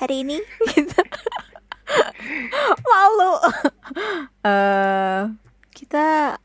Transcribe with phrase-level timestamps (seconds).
[0.00, 0.38] hari ini?
[0.72, 1.00] Gitu.
[2.86, 3.34] Malu.
[4.46, 5.20] Eh
[5.74, 6.38] kita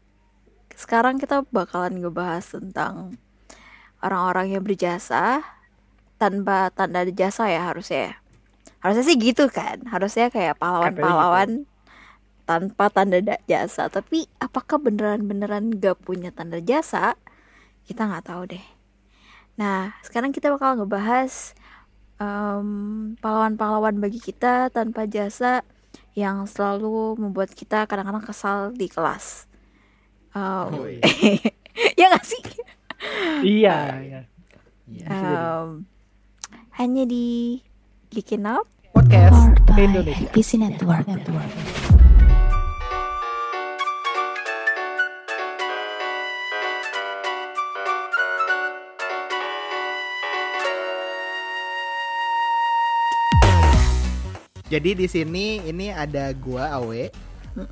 [0.76, 3.16] sekarang kita bakalan ngebahas tentang
[4.02, 5.46] orang-orang yang berjasa
[6.18, 8.14] tanpa tanda jasa ya harusnya ya.
[8.82, 9.86] harusnya sih gitu kan.
[9.86, 11.66] Harusnya kayak pahlawan-pahlawan
[12.46, 13.90] tanpa tanda da- jasa.
[13.90, 17.18] Tapi apakah beneran-beneran gak punya tanda jasa?
[17.86, 18.66] Kita nggak tahu deh.
[19.58, 21.54] Nah sekarang kita bakal ngebahas
[22.18, 22.68] em,
[23.18, 25.62] pahlawan-pahlawan bagi kita tanpa jasa
[26.16, 29.48] yang selalu membuat kita kadang-kadang kesal di kelas
[30.32, 31.04] Em, Oh, iya.
[32.00, 32.42] ya gak sih
[33.42, 34.20] Iya, iya.
[34.86, 35.08] Iya.
[35.08, 35.84] Em,
[36.76, 37.60] hanya di
[38.12, 39.52] Geekin Up Podcast.
[39.76, 40.32] Indonesia.
[40.32, 41.04] PC Network.
[54.66, 57.14] Jadi di sini ini ada gua Awe,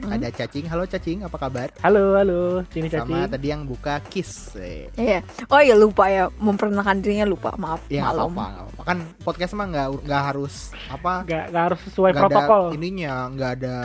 [0.06, 0.70] ada Cacing.
[0.70, 1.74] Halo Cacing, apa kabar?
[1.82, 2.62] Halo, halo.
[2.70, 3.34] Sini Sama Caci.
[3.34, 4.54] tadi yang buka Kiss.
[4.56, 5.26] Eh, Iya.
[5.50, 7.58] Oh ya lupa ya memperkenalkan dirinya lupa.
[7.58, 7.82] Maaf.
[7.90, 8.30] Ya nggak maklum.
[8.30, 8.82] apa-apa, nggak apa-apa.
[8.86, 10.54] Kan podcast mah nggak nggak harus
[10.86, 12.64] apa Gak, gak harus sesuai nggak protokol.
[12.64, 13.76] ada ininya, nggak ada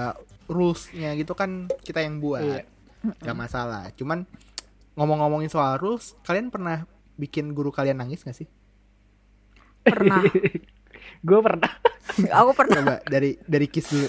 [0.44, 2.44] rulesnya gitu kan kita yang buat.
[2.44, 2.62] Iya.
[3.18, 3.88] Gak masalah.
[3.96, 4.28] Cuman
[4.94, 6.84] ngomong-ngomongin soal rules, kalian pernah
[7.16, 8.48] bikin guru kalian nangis gak sih?
[9.80, 10.20] Pernah.
[11.22, 11.72] Gue pernah.
[12.42, 12.80] Aku pernah.
[12.82, 14.08] Coba dari dari Kiss dulu.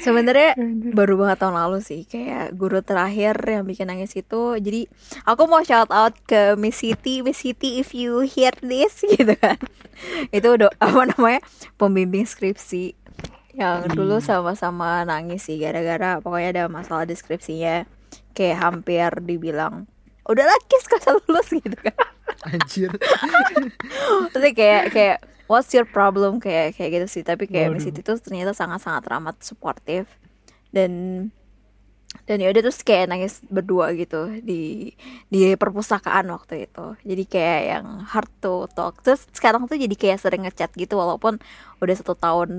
[0.00, 0.56] Sebenarnya
[0.96, 4.56] baru banget tahun lalu sih kayak guru terakhir yang bikin nangis itu.
[4.56, 4.88] Jadi
[5.28, 9.60] aku mau shout out ke Miss Siti, Miss Siti if you hear this gitu kan.
[10.32, 11.44] itu udah apa namanya
[11.76, 12.96] pembimbing skripsi
[13.52, 17.84] yang dulu sama-sama nangis sih gara-gara pokoknya ada masalah deskripsinya
[18.32, 19.90] kayak hampir dibilang
[20.24, 21.92] udahlah kiss gak usah lulus gitu kan
[22.46, 22.90] Anjir.
[24.32, 25.18] Terus kayak kayak
[25.50, 26.40] what's your problem?
[26.40, 27.22] Kayak kayak gitu sih.
[27.26, 27.84] Tapi kayak Miss.
[27.84, 30.08] Siti tuh ternyata sangat-sangat ramah suportif
[30.72, 30.92] dan
[32.26, 34.90] dan ya udah terus kayak nangis berdua gitu di
[35.30, 36.98] di perpustakaan waktu itu.
[37.06, 38.98] Jadi kayak yang hard to talk.
[39.02, 41.38] Terus sekarang tuh jadi kayak sering ngechat gitu walaupun
[41.78, 42.50] udah satu tahun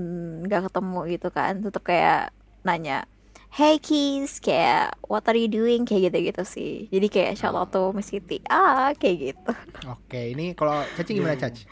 [0.48, 1.60] nggak ketemu gitu kan.
[1.60, 2.32] Tetap kayak
[2.64, 3.04] nanya
[3.52, 6.72] Hey Kiss, kayak what are you doing kayak gitu-gitu sih.
[6.88, 8.40] Jadi kayak shout out to Miss Siti.
[8.48, 9.52] Ah, kayak gitu.
[9.92, 11.68] Oke, ini kalau Cacing gimana Cac?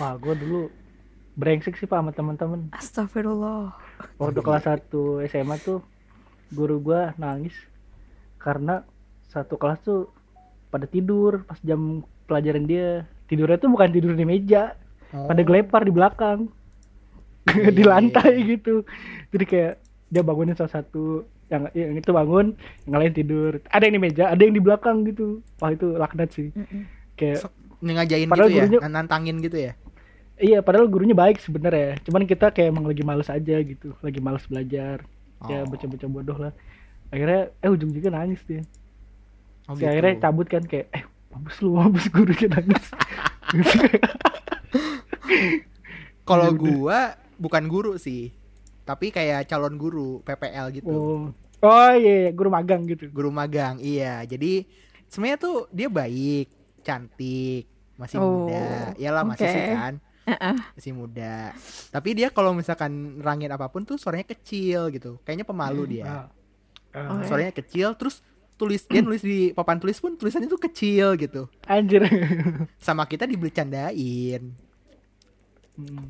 [0.00, 0.72] Wah, gue dulu
[1.36, 2.72] brengsek sih pak sama teman-teman.
[2.72, 3.76] Astagfirullah.
[4.16, 5.84] Waktu kelas 1 SMA tuh
[6.48, 7.52] guru gua nangis
[8.40, 8.80] karena
[9.28, 10.08] satu kelas tuh
[10.72, 13.04] pada tidur pas jam pelajaran dia.
[13.28, 14.80] Tidurnya tuh bukan tidur di meja,
[15.12, 16.48] pada gelepar di belakang.
[17.52, 18.56] Iya, di iya, lantai iya.
[18.56, 18.80] gitu.
[19.28, 22.54] Jadi kayak dia bangunin salah satu yang, yang itu bangun,
[22.84, 23.62] yang lain tidur.
[23.66, 25.38] Ada yang di meja, ada yang di belakang gitu.
[25.58, 26.50] Wah, itu laknat sih.
[27.14, 29.72] Kayak So- Padahal gitu ya, gurunya- nantangin gitu ya.
[30.36, 31.96] Iya, padahal gurunya baik sebenarnya.
[32.00, 35.00] Cuman kita kayak emang lagi males aja gitu, lagi males belajar.
[35.46, 35.68] Ya Oh.
[35.68, 36.52] bocah-bocah bodoh lah.
[37.08, 38.60] Akhirnya eh ujung-ujungnya nangis dia.
[39.64, 39.88] Oh, Si gitu.
[39.88, 42.84] akhirnya cabut kan kayak eh mampus lu, mampus gurunya nangis.
[46.22, 46.56] Kalau udah.
[46.56, 47.00] gua
[47.36, 48.30] bukan guru sih,
[48.90, 50.90] tapi kayak calon guru PPL gitu.
[50.90, 51.22] oh.
[51.60, 53.12] Oh iya, iya, guru magang gitu.
[53.12, 54.24] Guru magang, iya.
[54.24, 54.64] Jadi
[55.06, 56.48] sebenarnya tuh dia baik,
[56.80, 57.68] cantik,
[58.00, 58.96] masih Oh, muda.
[58.96, 59.52] Iyalah masih oke.
[59.52, 59.94] sih kan.
[60.72, 61.52] Masih muda.
[61.92, 65.20] Tapi dia kalau misalkan nerangin apa pun tuh suaranya kecil gitu.
[65.20, 66.08] Kayaknya pemalu dia.
[66.08, 66.26] Ah.
[66.96, 67.28] Ah, Oke.
[67.28, 68.24] Suaranya kecil terus
[68.56, 71.44] tulis dia nulis di papan tulis pun tulisannya tuh kecil gitu.
[71.68, 72.08] Anjir.
[72.80, 74.48] Sama kita dibercandain.
[75.76, 76.08] Hmm.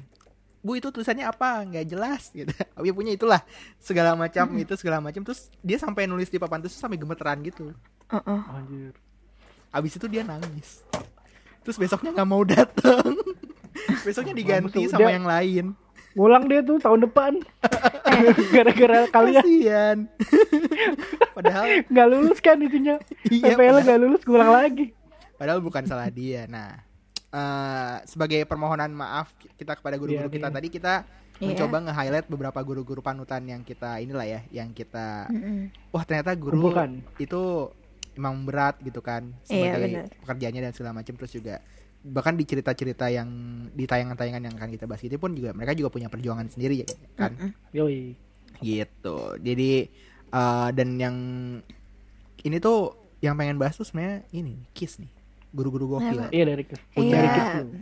[0.61, 1.65] Bu itu tulisannya apa?
[1.65, 2.53] Nggak jelas gitu.
[2.57, 3.41] Dia punya itulah
[3.81, 7.73] segala macam itu segala macam terus dia sampai nulis di papan tulis sampai gemeteran gitu.
[8.13, 8.41] Heeh.
[8.53, 8.93] Anjir.
[9.73, 10.85] Abis itu dia nangis.
[11.65, 13.17] Terus besoknya nggak mau datang.
[14.07, 15.15] besoknya diganti sama udah.
[15.17, 15.65] yang lain.
[16.13, 17.33] Ngulang dia tuh tahun depan.
[18.55, 19.99] Gara-gara kalian Kasian.
[21.33, 22.99] Padahal nggak lulus kan itunya.
[23.31, 24.87] iya, PPL padahal, nggak lulus ngulang lagi.
[25.39, 26.51] padahal bukan salah dia.
[26.51, 26.83] Nah,
[27.31, 30.55] eh, sebagai permohonan maaf kita kepada guru-guru Iya, kita iya.
[30.55, 30.95] tadi kita
[31.37, 31.47] Iya.
[31.49, 35.73] mencoba nge-highlight beberapa guru-guru panutan yang kita inilah ya, yang kita Mm-mm.
[35.89, 37.01] wah ternyata guru Kumpulkan.
[37.17, 37.73] itu
[38.13, 40.05] emang berat gitu kan Iya, sebagai benar.
[40.21, 41.65] pekerjaannya dan segala macam terus juga
[42.01, 43.29] bahkan di cerita-cerita yang
[43.71, 46.89] di tayangan-tayangan yang akan kita bahas itu pun juga mereka juga punya perjuangan sendiri ya
[47.15, 47.33] kan.
[47.71, 48.17] Yoi.
[48.59, 49.89] gitu jadi
[50.27, 51.17] eh, dan yang
[52.39, 55.13] ini tuh yang pengen bahas tuh sebenarnya ini kiss nih
[55.51, 56.31] guru-guru gokil?
[56.31, 56.63] Iya dari.
[56.95, 57.21] Iya.
[57.27, 57.75] Kiss dulu.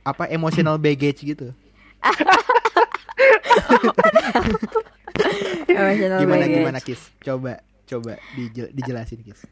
[0.00, 1.54] apa emotional baggage gitu
[5.66, 6.56] Emotional gimana baggage.
[6.56, 9.44] gimana kiss coba coba dijel- dijelasin kiss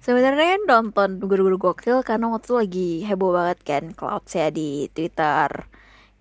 [0.00, 4.88] Sebenarnya kan nonton guru-guru gokil karena waktu itu lagi heboh banget kan cloud saya di
[4.88, 5.68] Twitter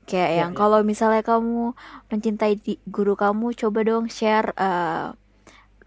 [0.03, 0.57] kayak Iya, yang iya.
[0.57, 1.71] kalau misalnya kamu
[2.09, 5.13] mencintai di- guru kamu coba dong share eh,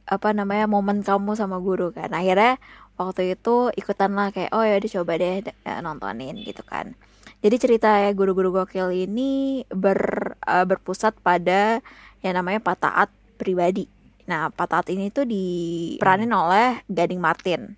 [0.02, 2.56] apa namanya momen kamu sama guru kan akhirnya
[3.00, 6.92] waktu itu ikutan lah kayak oh ya udah coba deh eh, nontonin gitu kan.
[7.42, 9.98] Jadi cerita ya guru-guru gokil ini ber
[10.38, 11.82] eh, berpusat pada
[12.22, 13.90] yang namanya Pak Taat pribadi.
[14.30, 17.74] Nah Pak Taat ini tuh diperanin oleh Gading Martin.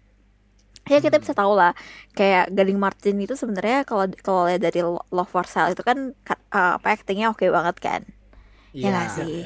[0.84, 1.72] Ya kita bisa tahu lah
[2.12, 6.36] kayak Gading Martin itu sebenarnya kalau kalau lihat dari Love for Sale itu kan ka-
[6.52, 8.02] eh, apa actingnya oke banget kan?
[8.76, 8.88] Ya Iya.
[8.92, 9.36] nggak sih?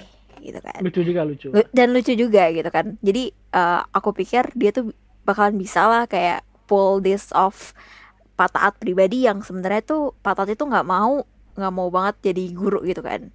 [0.42, 0.80] Gitu kan.
[0.82, 1.46] Lucu juga lucu.
[1.54, 2.98] Lu- dan lucu juga gitu kan.
[2.98, 4.90] Jadi eh, aku pikir dia tuh
[5.28, 7.76] bakalan bisa lah kayak pull this off
[8.32, 11.20] Pak Taat pribadi yang sebenarnya tuh Pak Taat itu nggak mau
[11.52, 13.28] nggak mau banget jadi guru gitu kan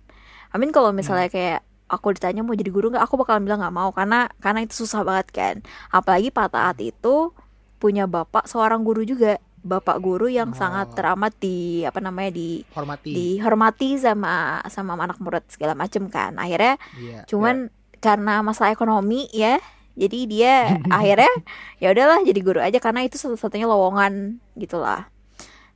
[0.50, 3.90] Amin kalau misalnya kayak aku ditanya mau jadi guru nggak aku bakalan bilang nggak mau
[3.92, 5.56] karena karena itu susah banget kan
[5.90, 7.36] apalagi Pak Taat itu
[7.78, 10.58] punya bapak seorang guru juga bapak guru yang Oh.
[10.58, 13.12] sangat teramat di apa namanya di Hormati.
[13.12, 17.24] dihormati sama sama anak murid segala macem kan akhirnya Iya.
[17.28, 17.68] cuman
[18.00, 19.60] karena masalah ekonomi ya
[19.98, 20.54] jadi dia
[20.98, 21.32] akhirnya
[21.82, 25.10] ya udahlah jadi guru aja karena itu satu-satunya lowongan gitulah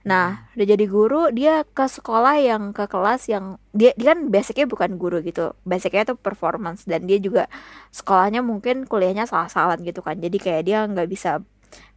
[0.08, 4.64] nah udah jadi guru dia ke sekolah yang ke kelas yang dia dia kan basicnya
[4.64, 7.52] bukan guru gitu basicnya itu performance dan dia juga
[7.92, 11.44] sekolahnya mungkin kuliahnya salah-salah gitu kan jadi kayak dia nggak bisa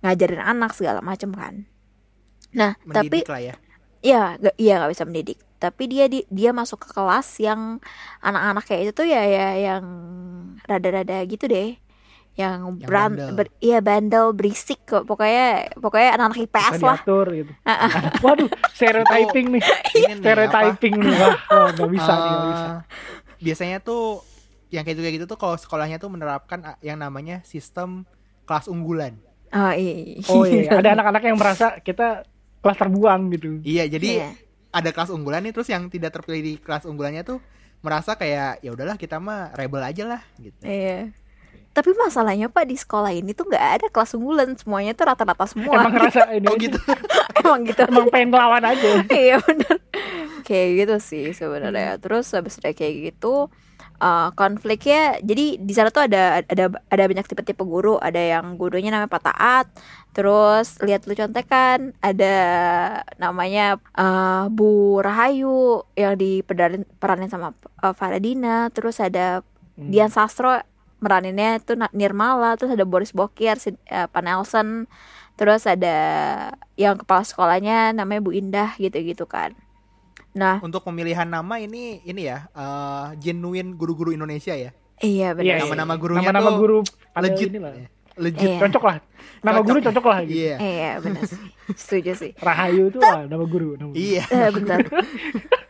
[0.03, 1.67] ngajarin anak segala macem kan
[2.55, 3.55] nah tapi Mendidik lah ya.
[4.01, 5.39] Iya, gak, iya nggak bisa mendidik.
[5.61, 7.61] Tapi dia di, dia masuk ke kelas yang
[8.25, 9.85] anak-anak kayak itu tuh ya ya yang
[10.65, 11.77] rada-rada gitu deh.
[12.41, 13.29] Yang, Yang beran, bandel.
[13.37, 15.05] ber- iya bandel berisik kok.
[15.05, 15.47] Pokoknya
[15.77, 16.97] pokoknya anak-anak IPS Bukan lah.
[16.97, 17.53] diatur gitu
[18.25, 22.79] waduh stereotyping nih nih, stereotyping nih wah wah, nggak bisa apa, nih nggak bisa eh,
[23.41, 24.03] biasanya tuh
[24.69, 28.07] yang kayak gitu kayak gitu tuh kalau sekolahnya tuh menerapkan ah, yang namanya sistem
[28.45, 29.19] kelas unggulan.
[29.51, 30.23] Oh iya.
[30.27, 32.23] oh iya ada anak-anak yang merasa kita
[32.61, 34.29] kelas terbuang gitu Iya, jadi Iya.
[34.71, 37.43] ada kelas unggulan nih terus yang tidak terpilih di kelas unggulannya tuh
[37.81, 40.61] merasa kayak ya udahlah kita mah rebel aja lah gitu.
[40.63, 41.11] Iya.
[41.71, 45.87] Tapi masalahnya Pak di sekolah ini tuh nggak ada kelas unggulan, semuanya tuh rata-rata semua.
[45.87, 46.79] emang ngerasa ini Oh gitu.
[47.41, 47.83] Emang gitu.
[47.87, 48.89] emang pengen ngelawan aja.
[49.09, 49.77] Iya bener.
[50.43, 51.97] Kayak gitu sih sebenarnya.
[52.03, 53.49] Terus habis udah kayak gitu
[54.03, 57.97] uh, konfliknya jadi di sana tuh ada ada ada banyak tipe-tipe guru.
[58.03, 59.67] Ada yang gurunya namanya Pak Taat.
[60.11, 62.35] Terus lihat lu contekan ada
[63.23, 68.75] namanya uh, Bu Rahayu yang diperanin peranin sama uh, Faradina.
[68.75, 69.47] Terus ada
[69.81, 69.89] Hmm.
[69.89, 70.61] Dian Sastro
[71.01, 74.85] meraninnya tuh Na- Nirmala terus ada Boris Bokir si, uh, Pak Nelson
[75.35, 75.97] terus ada
[76.75, 79.57] yang kepala sekolahnya namanya Bu Indah gitu-gitu kan
[80.31, 84.71] nah Untuk pemilihan nama ini ini ya eh, genuine guru-guru Indonesia ya.
[84.97, 85.99] iya benar iya, Nama-nama iya.
[85.99, 86.79] gurunya nama-nama tuh guru
[87.17, 87.49] Legit.
[87.51, 87.73] inilah.
[88.15, 88.47] Legit.
[88.47, 88.59] Iya.
[88.61, 88.97] cocok lah
[89.41, 89.67] nama Cocok.
[89.67, 90.57] guru cocok lah gitu Iya.
[90.61, 91.41] iya benar sih
[91.81, 93.97] setuju sih Rahayu itu nama guru nama guru.
[93.97, 94.23] Iya.
[94.29, 94.79] eh, bentar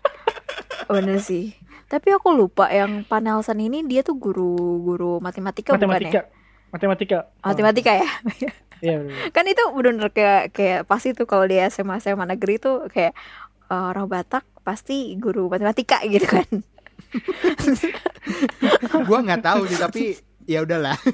[0.93, 1.55] bener sih
[1.90, 6.25] tapi aku lupa yang Pak Nelson ini dia tuh guru guru matematika, bukan matematika ya?
[6.70, 7.19] Matematika.
[7.42, 8.08] Oh, matematika ya?
[8.81, 8.96] Iya
[9.37, 13.12] kan itu bener-bener kayak kayak pasti tuh kalau di SMA SMA negeri tuh kayak
[13.69, 16.48] eh, orang Batak pasti guru matematika gitu kan.
[19.04, 20.16] Gua nggak tahu sih tapi
[20.48, 20.96] ya udahlah.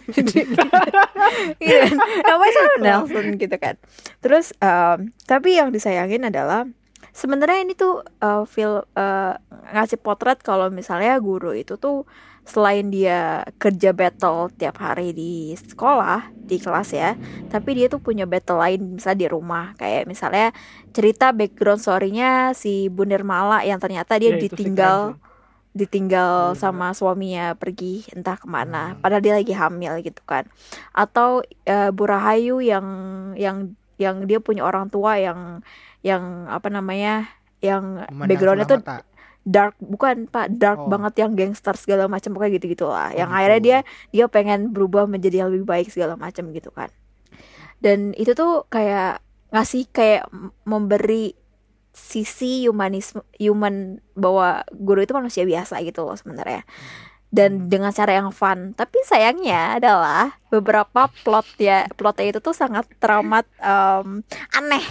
[1.58, 1.90] Iya,
[2.22, 3.74] namanya Nelson gitu kan.
[4.22, 6.70] Terus em, tapi yang disayangin adalah
[7.16, 9.34] sebenarnya ini tuh eh, feel eh,
[9.72, 12.04] ngasih potret kalau misalnya guru itu tuh
[12.46, 17.18] selain dia kerja battle tiap hari di sekolah di kelas ya,
[17.50, 19.74] tapi dia tuh punya battle lain misalnya di rumah.
[19.74, 20.54] Kayak misalnya
[20.94, 25.18] cerita background story-nya si Bu Nirmala yang ternyata dia sih ditinggal
[25.76, 30.48] ditinggal Iya, sama suaminya pergi entah ke mana padahal dia lagi hamil gitu kan.
[30.94, 32.86] Atau eh, Bu Rahayu yang
[33.34, 35.64] yang yang dia punya orang tua yang
[36.06, 37.26] yang apa namanya
[37.58, 39.02] yang backgroundnya tuh mata.
[39.42, 40.86] dark bukan pak dark Oh.
[40.86, 43.38] banget yang gangster segala macam pokoknya gitu gitulah yang gitu.
[43.42, 43.78] akhirnya dia
[44.14, 46.94] dia pengen berubah menjadi yang lebih baik segala macam gitu kan
[47.82, 49.18] dan itu tuh kayak
[49.50, 50.30] ngasih kayak
[50.62, 51.34] memberi
[51.96, 56.62] sisi humanisme human bahwa guru itu manusia biasa gitu loh sebenarnya
[57.36, 58.72] dan dengan cara yang fun.
[58.72, 64.24] Tapi sayangnya adalah beberapa plot ya plotnya itu tuh sangat teramat em,
[64.56, 64.86] aneh.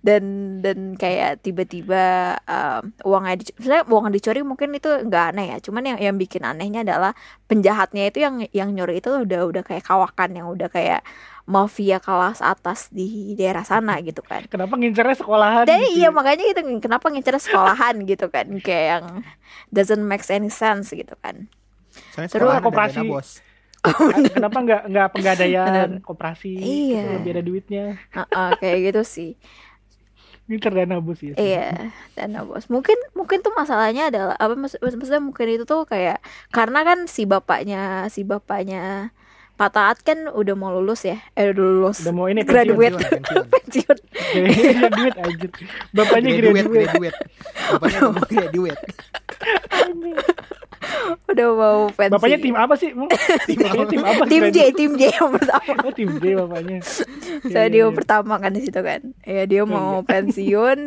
[0.00, 0.24] Dan
[0.64, 5.56] dan kayak tiba-tiba em, uangnya dic- sebenarnya uang dicuri mungkin itu nggak aneh ya.
[5.60, 7.12] Cuman yang yang bikin anehnya adalah
[7.44, 11.04] penjahatnya itu yang yang nyuri itu udah udah kayak kawakan yang udah kayak
[11.44, 14.48] mafia kelas atas di daerah sana gitu kan.
[14.48, 16.00] Kenapa ngincernya sekolahan dan gitu?
[16.00, 18.48] iya makanya gitu kenapa ngincer sekolahan gitu kan.
[18.64, 19.04] Kayak yang
[19.68, 21.52] doesn't make any sense gitu kan
[22.12, 22.98] Soalnya Terus koperasi.
[23.00, 23.28] dana bos.
[24.38, 27.02] kenapa nggak nggak penggadaian koperasi Iya.
[27.02, 27.84] gitu, lebih ada duitnya
[28.14, 29.32] Heeh, kayak gitu sih
[30.46, 31.34] Ngincer dana bos ya.
[31.38, 32.66] Iya, dana bos.
[32.66, 36.18] Mungkin mungkin tuh masalahnya adalah apa maksud maksudnya mungkin itu tuh kayak
[36.50, 39.14] karena kan si bapaknya si bapaknya
[39.54, 41.22] Pak Taat kan udah mau lulus ya.
[41.38, 42.02] Eh udah lulus.
[42.02, 43.46] Udah mau ini graduate pensiun, pensiun.
[43.54, 44.78] pensiun.
[44.82, 45.50] graduate anjir.
[45.94, 47.18] Bapaknya graduate graduate.
[47.70, 48.00] bapaknya
[48.50, 48.82] graduate
[51.24, 52.12] Udah mau pensiun.
[52.12, 52.88] Bapaknya tim apa sih?
[52.90, 53.08] Emang?
[53.60, 54.22] Bapaknya tim apa?
[54.24, 54.74] Tim J, Graduate.
[54.74, 55.72] tim J yang pertama.
[55.80, 56.78] Oh, tim J bapaknya.
[56.82, 57.00] Saya
[57.44, 57.94] Iya, dia iya, iya.
[57.94, 59.00] pertama kan di situ kan.
[59.22, 60.06] Ya dia mau iya.
[60.06, 60.78] pensiun.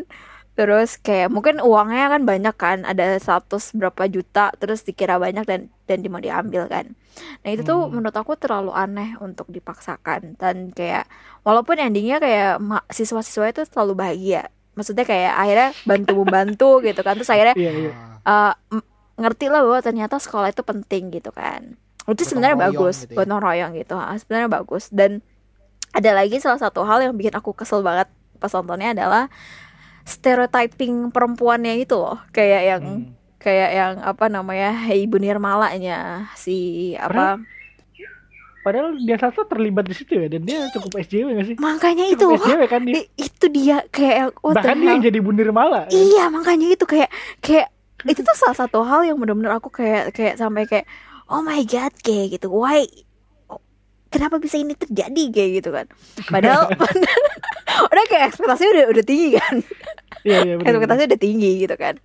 [0.53, 5.67] Terus kayak mungkin uangnya kan banyak kan, ada 100 berapa juta, terus dikira banyak dan
[5.83, 6.95] dan di- mau diambil kan.
[7.43, 7.91] Nah itu tuh Hmm.
[7.93, 11.11] menurut aku terlalu aneh untuk dipaksakan dan kayak
[11.41, 14.47] walaupun endingnya kayak siswa-siswa itu selalu bahagia.
[14.75, 17.91] Maksudnya kayak akhirnya bantu membantu gitu kan, terus akhirnya Iya, iya.
[18.23, 21.75] eh, m- ngerti lah bahwa ternyata sekolah itu penting gitu kan.
[22.05, 23.23] Itu sebenarnya bagus, gitu ya.
[23.23, 23.95] gotong royong gitu.
[23.95, 25.23] Sebenarnya bagus dan
[25.89, 28.05] ada lagi salah satu hal yang bikin aku kesel banget
[28.35, 29.31] pas nontonnya adalah
[30.03, 33.05] stereotyping perempuannya itu loh, kayak yang Hmm.
[33.37, 36.57] kayak yang apa namanya Ibu Nirmalanya si
[36.95, 37.39] apa
[38.59, 41.55] Padahal dia satu terlibat di situ ya dan dia cukup SJW gak sih?
[41.55, 43.05] makanya itu Cukup SJW kan dia.
[43.15, 45.85] itu dia kayak what the Bahkan dia yang jadi bundir malah.
[45.87, 47.69] Iya makanya itu kayak kayak
[48.03, 50.85] itu tuh salah satu hal yang benar-benar aku kayak kayak sampai kayak
[51.31, 52.51] oh my god kayak gitu.
[52.51, 52.83] Why?
[54.11, 55.23] Kenapa bisa ini terjadi?
[55.31, 55.87] kayak gitu kan.
[56.27, 56.67] Padahal
[57.91, 59.55] udah kayak ekspektasinya udah udah tinggi kan.
[60.27, 61.95] Iya, iya ekspektasinya udah tinggi gitu kan.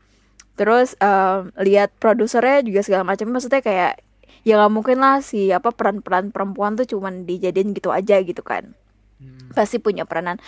[0.54, 3.30] Terus em, lihat produsernya juga segala macam.
[3.30, 4.02] Maksudnya kayak
[4.40, 8.72] ya nggak mungkin lah si apa peran-peran perempuan tuh cuman dijadiin gitu aja gitu kan.
[9.20, 9.52] Hmm.
[9.52, 10.40] pasti punya peranan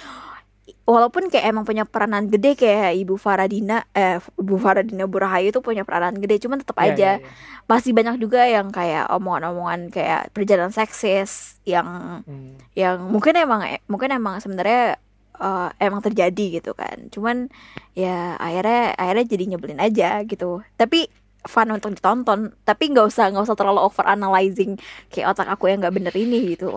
[0.87, 5.83] walaupun kayak emang punya peranan gede kayak ibu Faradina eh ibu Faradina Burahayu itu punya
[5.83, 7.11] peranan gede cuman tetap Iya, aja.
[7.19, 7.29] iya, iya.
[7.67, 12.55] masih banyak juga yang kayak omongan-omongan kayak perjalanan seksis yang Hmm.
[12.75, 14.99] yang mungkin emang mungkin emang sebenarnya
[15.43, 17.11] eh, emang terjadi gitu kan.
[17.11, 17.51] Cuman
[17.99, 20.63] ya akhirnya akhirnya jadi nyebelin aja gitu.
[20.79, 21.11] Tapi
[21.43, 22.55] fun untuk ditonton.
[22.63, 24.79] Tapi nggak usah nggak usah terlalu over analyzing
[25.11, 26.71] kayak otak aku yang nggak bener ini gitu.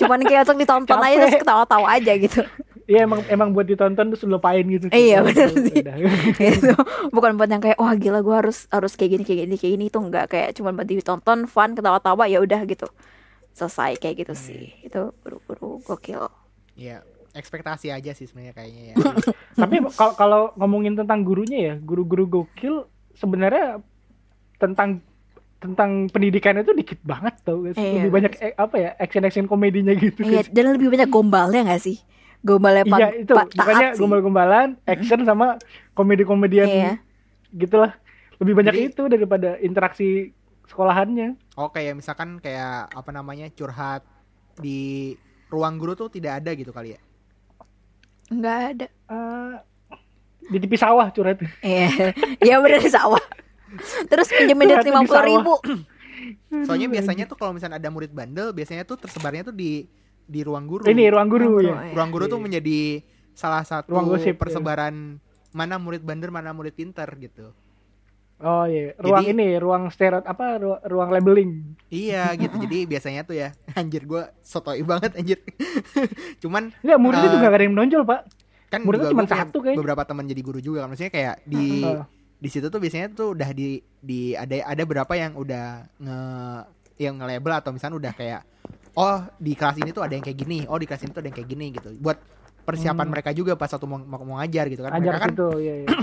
[0.00, 2.40] Cuman kayak untuk ditonton aja terus ketawa-tawa aja gitu
[2.86, 4.86] Iya emang emang buat ditonton terus lupain gitu.
[4.94, 5.82] Iya, Udah, benar sih.
[6.38, 6.74] gitu
[7.16, 9.84] bukan buat yang kayak wah gila gue harus harus kayak gini kayak gini kayak gini
[9.90, 12.86] itu enggak kayak cuma buat ditonton fun ketawa-tawa ya udah gitu
[13.58, 16.30] selesai kayak gitu sih itu buru-buru gokil
[16.76, 17.00] Iya,
[17.32, 18.94] ekspektasi aja sih sebenarnya kayaknya ya.
[19.64, 22.84] Tapi kalau kalau ngomongin tentang gurunya ya, guru-guru gokil
[23.16, 23.80] sebenarnya
[24.60, 25.00] tentang
[25.56, 27.80] tentang pendidikan itu dikit banget tau gak sih?
[27.80, 30.20] Iya, Lebih banyak eh, apa ya action-action komedinya gitu.
[30.20, 31.96] Iya, dan lebih banyak gombalnya gak sih?
[32.46, 35.58] Gombalnya Pak Iya itu Pak makanya gombal-gombalan, action sama
[35.98, 36.92] komedi-komedian Iya.
[37.50, 37.98] gitulah.
[38.38, 40.30] Lebih banyak Jadi- itu daripada interaksi
[40.70, 41.34] sekolahannya.
[41.58, 44.06] Oh kayak misalkan kayak apa namanya curhat
[44.62, 45.14] di
[45.50, 47.00] ruang guru tuh tidak ada gitu kali ya.
[48.30, 48.86] Enggak ada.
[48.86, 49.54] Eh,
[50.46, 51.42] di tepi sawah curhat.
[51.62, 53.22] Iya, iya bener di sawah.
[54.06, 55.54] Terus pinjemin duit lima puluh ribu.
[56.66, 59.86] Soalnya biasanya tuh kalau misalnya ada murid bandel, biasanya tuh tersebarnya tuh di
[60.26, 60.82] di ruang guru.
[60.84, 61.72] Ini ruang guru Ruang ya.
[61.72, 62.44] guru, Ruang guru tuh Iya.
[62.44, 62.78] menjadi
[63.32, 64.38] salah satu Ruang gosip, ya.
[64.38, 67.54] persebaran mana murid bandel, mana murid pintar gitu.
[68.36, 71.72] Oh iya, ruang Jadi- ini, ruang stereot apa ru- ruang labeling.
[71.88, 72.52] Iya gitu.
[72.58, 75.40] Jadi biasanya tuh ya, anjir gua sotoi banget anjir.
[76.42, 78.20] Cuman Enggak, muridnya Eh, juga gak ada yang menonjol, Pak.
[78.66, 79.78] kan Muridnya cuma satu kayaknya.
[79.78, 81.86] beberapa teman jadi guru juga kan maksudnya kayak di
[82.36, 85.66] di situ tuh biasanya tuh udah di di ada ada berapa yang udah
[85.96, 86.18] nge
[86.98, 88.42] yang nge-label atau misalnya udah kayak
[88.96, 91.28] oh di kelas ini tuh ada yang kayak gini oh di kelas ini tuh ada
[91.28, 92.16] yang kayak gini gitu buat
[92.62, 93.12] persiapan Hmm.
[93.12, 95.74] mereka juga pas waktu mau, mau, mau ngajar gitu kan Ajar mereka kan situ, iya
[95.76, 95.88] iya.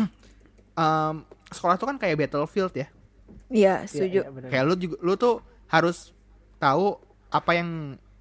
[0.75, 1.15] em,
[1.49, 2.87] sekolah tuh kan kayak battlefield ya
[3.49, 4.19] Iya, Iya, setuju.
[4.19, 4.49] iya, benar.
[4.49, 5.35] kayak lu juga lu tuh
[5.67, 6.13] harus
[6.57, 6.97] tahu
[7.29, 7.69] apa yang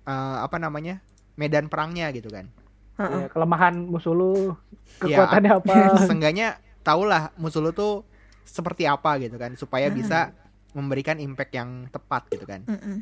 [0.02, 0.99] eh, apa namanya
[1.35, 2.49] medan perangnya gitu kan
[2.95, 3.09] Heeh.
[3.14, 4.52] Iya, kelemahan musuh lu,
[5.00, 5.75] Iya, kekuatannya apa?
[6.02, 6.49] seenggaknya
[6.81, 8.05] tahulah musuh lu tuh
[8.43, 9.97] seperti apa gitu kan supaya Hmm.
[9.97, 10.35] bisa
[10.73, 13.00] memberikan impact yang tepat gitu kan Mm-mm.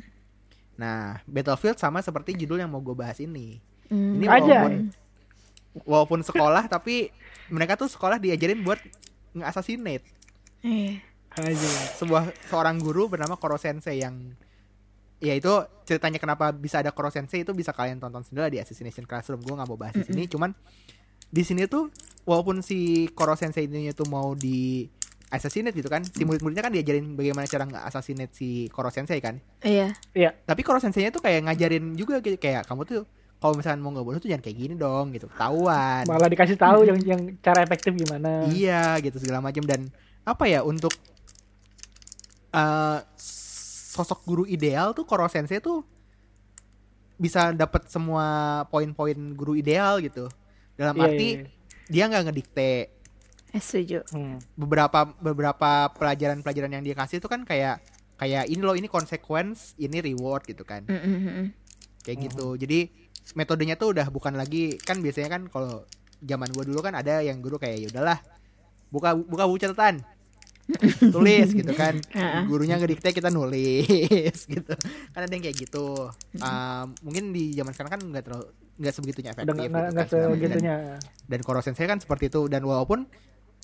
[0.81, 3.61] Nah, Battlefield sama seperti judul yang mau gue bahas ini.
[3.93, 4.11] Mm.
[4.17, 4.41] Ini Aja.
[4.41, 4.73] walaupun,
[5.85, 7.13] walaupun sekolah, tapi
[7.53, 8.81] mereka tuh sekolah diajarin buat
[9.37, 10.01] nge-assassinate.
[10.65, 11.05] Iya.
[11.37, 11.71] Aja.
[12.01, 14.33] Sebuah seorang guru bernama Koro Sensei yang
[15.21, 15.53] ya itu
[15.85, 19.45] ceritanya kenapa bisa ada Koro Sensei itu bisa kalian tonton sendiri lah di Assassination Classroom.
[19.45, 20.49] Gue nggak mau bahas di sini, cuman
[21.29, 21.93] di sini tuh
[22.25, 24.89] walaupun si Koro Sensei ini tuh mau di
[25.31, 29.39] assassinate gitu kan, si murid-muridnya kan diajarin bagaimana cara nge-assassinate si Koro Sensei kan.
[29.63, 29.95] Iya.
[30.43, 33.01] tapi kalau senseinya tuh kayak ngajarin juga gitu kayak kamu tuh
[33.39, 36.99] kalau misalnya mau ngebunuh tuh jangan kayak gini dong gitu ketahuan Malah dikasih tahu yang
[37.01, 38.45] yang cara efektif gimana.
[38.47, 39.89] iya gitu segala macam dan
[40.21, 40.93] apa ya untuk
[42.51, 42.99] eh
[43.91, 45.83] sosok guru ideal tuh Koro Sensei tuh
[47.15, 48.25] bisa dapat semua
[48.67, 50.25] poin-poin guru ideal gitu
[50.73, 51.49] dalam Iya, arti iya, iya.
[51.87, 52.69] dia nggak ngedikte
[53.51, 53.99] Eh, setuju.
[54.15, 54.39] Hmm.
[54.55, 57.83] beberapa beberapa pelajaran-pelajaran yang dia kasih itu kan kayak
[58.15, 60.87] kayak ini loh ini consequence ini reward gitu kan.
[60.87, 61.47] Mm, mm, mm, mm.
[62.01, 62.55] kayak gitu.
[62.55, 62.79] Jadi
[63.35, 65.83] metodenya tuh udah bukan lagi kan biasanya kan kalau
[66.21, 68.19] zaman gua dulu kan ada yang guru kayak ya udahlah
[68.87, 69.99] buka buka buku catatan
[71.15, 71.99] tulis gitu kan.
[72.47, 74.73] Gurunya ngedikte kita nulis gitu.
[75.11, 76.07] Kan ada yang kayak gitu.
[76.39, 78.47] Um, mungkin di zaman sekarang kan nggak terlalu
[78.79, 80.39] nggak sebegitunya efektif nggak gitu nggak kan.
[80.47, 82.47] Dan- dan Koro Sensei kan seperti itu.
[82.47, 83.03] Dan walaupun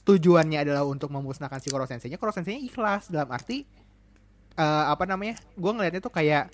[0.08, 3.68] tujuannya adalah untuk memusnahkan si Koro Sensei-nya Koro Sensei-nya ikhlas dalam arti
[4.56, 6.48] eh, apa namanya gue ngelihatnya tuh kayak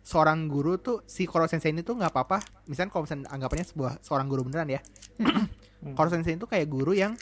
[0.00, 3.92] seorang guru tuh si Koro Sensei ini tuh nggak apa-apa misalnya kalau misalnya anggapannya sebuah
[4.00, 4.80] seorang guru beneran ya
[5.92, 7.12] Koro Sensei itu kayak guru yang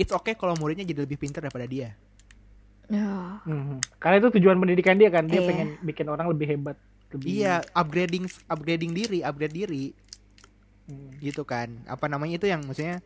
[0.00, 1.92] it's okay kalau muridnya jadi lebih pintar daripada dia
[2.84, 3.40] Ya.
[3.48, 3.80] Hmm.
[3.96, 5.48] Karena itu tujuan pendidikan dia kan, dia Iya.
[5.48, 6.76] pengen bikin orang lebih hebat.
[7.16, 9.96] Lebih, iya upgrading upgrading diri upgrade diri
[10.84, 11.08] Hmm.
[11.16, 13.00] gitu kan apa namanya itu yang maksudnya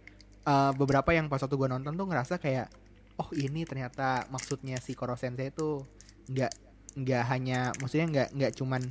[0.49, 2.73] eh, beberapa yang pas waktu gue nonton tuh ngerasa kayak
[3.21, 5.85] oh ini ternyata maksudnya si Koro Sensei itu
[6.33, 6.53] nggak
[6.99, 8.83] nggak hanya maksudnya nggak nggak cuman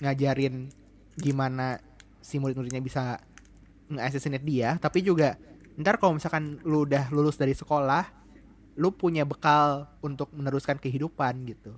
[0.00, 0.70] ngajarin
[1.16, 1.80] gimana
[2.20, 3.16] si murid-muridnya bisa
[3.88, 5.40] nge-assassinate dia tapi juga
[5.80, 8.04] ntar kalau misalkan lu udah lulus dari sekolah
[8.76, 11.74] lu punya bekal untuk meneruskan kehidupan gitu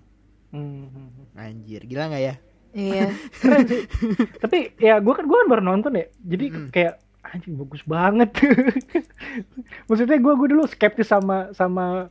[0.48, 1.26] Hmm, hmm, hmm.
[1.36, 2.34] anjir gila nggak ya
[2.68, 3.16] Iya.
[3.40, 3.82] Keren sih.
[4.44, 6.68] Tapi ya gue kan gue kan baru nonton ya, jadi Mm-mm.
[6.68, 7.00] kayak
[7.32, 8.30] anjing bagus banget.
[9.88, 12.08] Maksudnya gue gue dulu skeptis sama sama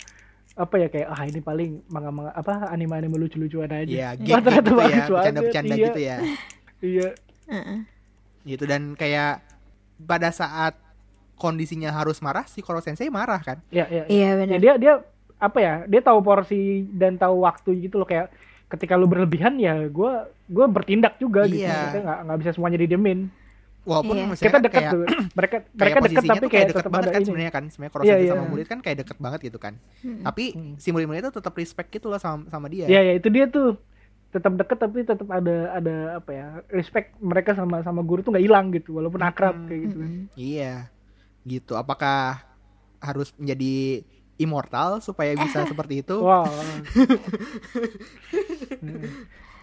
[0.57, 3.85] apa ya kayak ah ini paling manga manga apa anime anime lucu lucuan aja.
[3.85, 5.85] Iya, Wah, gag ternyata gitu ya, bagus banget, bercanda-bercanda iya.
[5.85, 6.17] gitu ya.
[6.77, 7.09] Iya.
[7.49, 7.79] Heeh.
[8.45, 9.41] Gitu dan kayak
[9.97, 10.77] pada saat
[11.37, 13.57] kondisinya harus marah si Koro Sensei marah kan.
[13.73, 14.03] Iya iya.
[14.05, 14.59] Iya Ya, benar.
[14.61, 14.93] dia dia
[15.37, 18.33] apa ya dia tahu porsi dan tahu waktu gitu loh kayak
[18.67, 20.11] ketika lu berlebihan ya gue
[20.49, 21.77] gue bertindak juga gitu Iya.
[21.77, 23.19] Maksudnya nggak nggak bisa semuanya didiemin
[23.87, 24.25] Walaupun Iya.
[24.27, 25.03] maksudnya kita dekat kayak, tuh
[25.39, 27.63] mereka kayak mereka dekat tapi kayak deket tetap banget ada kan sebenarnya kan.
[27.65, 28.31] Sebenarnya Iya, Sensei iya.
[28.35, 29.73] sama murid kan kayak deket banget gitu kan.
[30.03, 30.21] Mm.
[30.21, 30.73] Tapi Hmm.
[30.75, 32.85] si murid-murid itu tetap respect gitu loh sama sama dia.
[32.85, 33.79] Iya ya itu dia tuh
[34.27, 38.43] tetap deket tapi tetap ada ada apa ya respect mereka sama sama guru tuh nggak
[38.43, 39.65] hilang gitu walaupun akrab Hmm.
[39.65, 40.11] kayak gitu kan.
[40.35, 40.73] Iya.
[41.41, 41.73] Gitu.
[41.73, 42.43] Apakah
[42.99, 44.03] harus menjadi
[44.35, 46.19] immortal supaya bisa seperti itu?
[46.19, 46.43] Wow.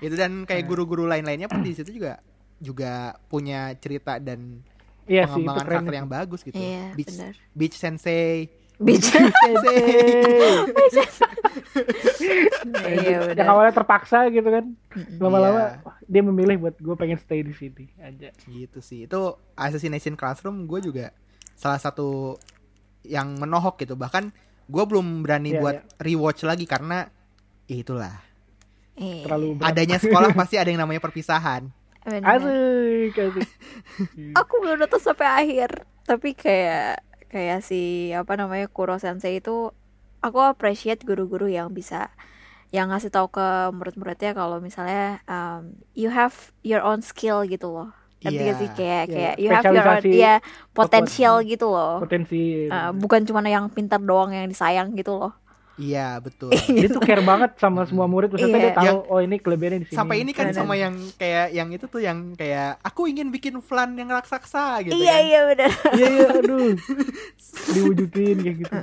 [0.01, 0.47] Itu dan Nah.
[0.47, 2.21] kayak guru-guru lain-lainnya pun di situ juga
[2.59, 4.63] juga punya cerita dan
[5.05, 6.57] Iya sih itu pengembangan karakter yang bagus gitu.
[6.57, 7.35] Iya, Beach, benar.
[7.53, 8.49] Beach Sensei.
[8.75, 9.31] Bicara.
[9.31, 9.79] Sensei.
[12.75, 13.47] Iya yang benar.
[13.53, 14.65] awalnya terpaksa gitu kan.
[15.21, 15.85] Lama-lama Iya.
[15.85, 18.33] wah, dia memilih buat gue pengen stay di sini aja.
[18.49, 19.07] gitu sih.
[19.07, 21.13] Itu Assassination Classroom gue juga
[21.55, 22.41] salah satu
[23.05, 23.95] yang menohok gitu.
[23.95, 24.33] Bahkan
[24.65, 27.07] gue belum berani Iya, buat rewatch lagi karena
[27.69, 28.15] ya itulah.
[28.97, 29.29] Iya.
[29.29, 29.69] Terlalu berat.
[29.71, 31.69] Adanya sekolah pasti ada yang namanya perpisahan.
[32.05, 32.37] Benar.
[32.37, 33.49] Asik, asik.
[34.41, 37.01] Aku belum nonton sampai akhir, tapi kayak
[37.33, 39.75] kayak si apa namanya Kuro Sensei itu
[40.23, 42.15] aku appreciate guru-guru yang bisa
[42.71, 46.35] yang ngasih tahu ke murid-muridnya kalau misalnya um, you have
[46.67, 47.91] your own skill gitu loh.
[48.25, 48.47] Ngerti Iya.
[48.49, 50.35] gak sih kayak Iya, kayak you have your own ya
[50.73, 52.01] potensial gitu loh.
[52.03, 52.67] Potensi.
[52.67, 55.33] Uh, bukan cuma yang pintar doang yang disayang gitu loh.
[55.75, 56.55] Iya betul.
[56.71, 58.65] dia tuh care banget sama semua murid maksudnya Iya.
[58.65, 59.97] dia tahu Yang- oh ini kelebihannya di sini.
[59.97, 63.93] Sampai ini kan sama yang kayak yang itu tuh yang kayak aku ingin bikin flan
[63.93, 65.23] yang raksasa gitu iya kan.
[65.25, 65.71] iya benar.
[65.93, 66.73] Iya iya aduh.
[67.71, 68.75] Diwujudin kayak gitu.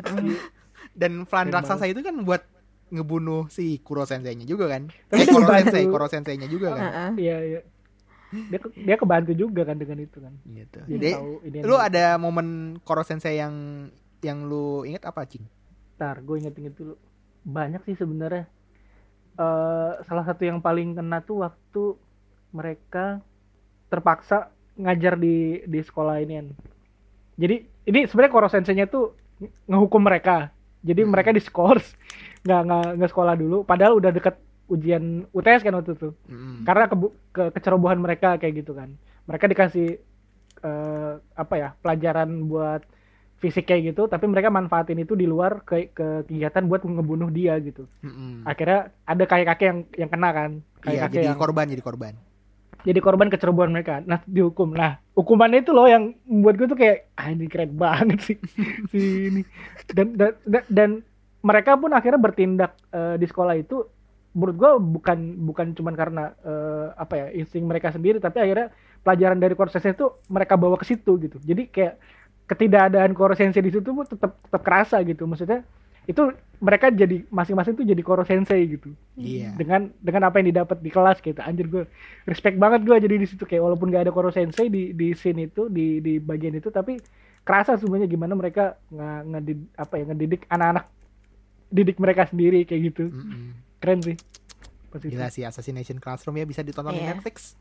[0.99, 2.43] Dan flan Keren raksasa itu kan buat
[2.91, 4.91] ngebunuh si Kuro Sensei-nya juga kan.
[5.09, 5.71] Eh Koro kebantu.
[5.71, 6.83] Sensei, Koro Sensei-nya juga kan.
[6.83, 7.09] Heeh.
[7.17, 7.61] Iya iya.
[8.31, 10.33] Dia ke- dia kebantu juga kan dengan itu kan.
[10.43, 10.79] Gitu.
[10.81, 12.47] Dia Jadi tahu ini lu ada momen
[12.81, 13.87] Koro Sensei yang
[14.19, 15.47] yang lu inget apa, Cing?
[16.01, 16.97] Ntar gue inget-inget dulu.
[17.45, 18.49] Banyak sih sebenarnya.
[19.37, 21.93] Eh salah satu yang paling kena tuh waktu
[22.49, 23.21] mereka
[23.85, 26.49] terpaksa ngajar di di sekolah ini.
[27.37, 30.49] Jadi ini sebenarnya Koro Sensei-nya tuh nge- ngehukum mereka.
[30.81, 31.13] Jadi Hmm.
[31.13, 31.93] mereka diskors
[32.41, 33.61] nggak nggak nggak sekolah dulu.
[33.61, 36.09] Padahal udah deket ujian UTS kan waktu itu.
[36.25, 36.65] Mm-mm.
[36.65, 38.89] Karena kebu- ke kecerobohan mereka kayak gitu kan.
[39.29, 40.01] Mereka dikasih
[40.61, 42.81] eh, apa ya pelajaran buat
[43.41, 47.57] fisik kayak gitu, tapi mereka manfaatin itu di luar ke, ke kegiatan buat ngebunuh dia
[47.57, 47.89] gitu.
[48.05, 48.45] Mm-mm.
[48.45, 50.51] Akhirnya ada kakek-kakek yang yang kena kan,
[50.85, 52.13] Iya, kakek-kakek jadi yang korban, jadi korban.
[52.81, 54.01] jadi korban kecerobohan mereka.
[54.01, 54.73] Nah dihukum.
[54.73, 58.37] Nah hukumannya itu loh yang membuat gue tuh kayak ah ini keren banget sih
[58.93, 58.99] si
[59.29, 59.41] ini.
[59.89, 60.89] Dan dan, dan, dan
[61.41, 63.85] mereka pun akhirnya bertindak eh, di sekolah itu
[64.31, 69.37] menurut gue bukan bukan cuman karena eh, apa ya insting mereka sendiri tapi akhirnya pelajaran
[69.37, 71.95] dari Korsense itu mereka bawa ke situ gitu jadi kayak
[72.51, 75.63] ketidakadaan Korsense di situ pun tetap tetap kerasa gitu maksudnya
[76.03, 79.55] itu mereka jadi masing-masing tuh jadi Korsense gitu Iya.
[79.55, 81.83] dengan dengan apa yang didapat di kelas gitu anjir gue
[82.25, 85.45] respect banget gue jadi di situ kayak walaupun gak ada Koro Sensei di di scene
[85.45, 86.99] itu di di bagian itu tapi
[87.41, 90.85] kerasa sebenarnya gimana mereka nge ngedid apa ya ngedidik anak-anak
[91.69, 93.55] didik mereka sendiri kayak gitu Mm-mm.
[93.79, 94.17] keren sih
[94.89, 95.15] pas itu.
[95.15, 97.15] Gila sih Assassination Classroom ya bisa ditonton di Iya.
[97.15, 97.55] Netflix.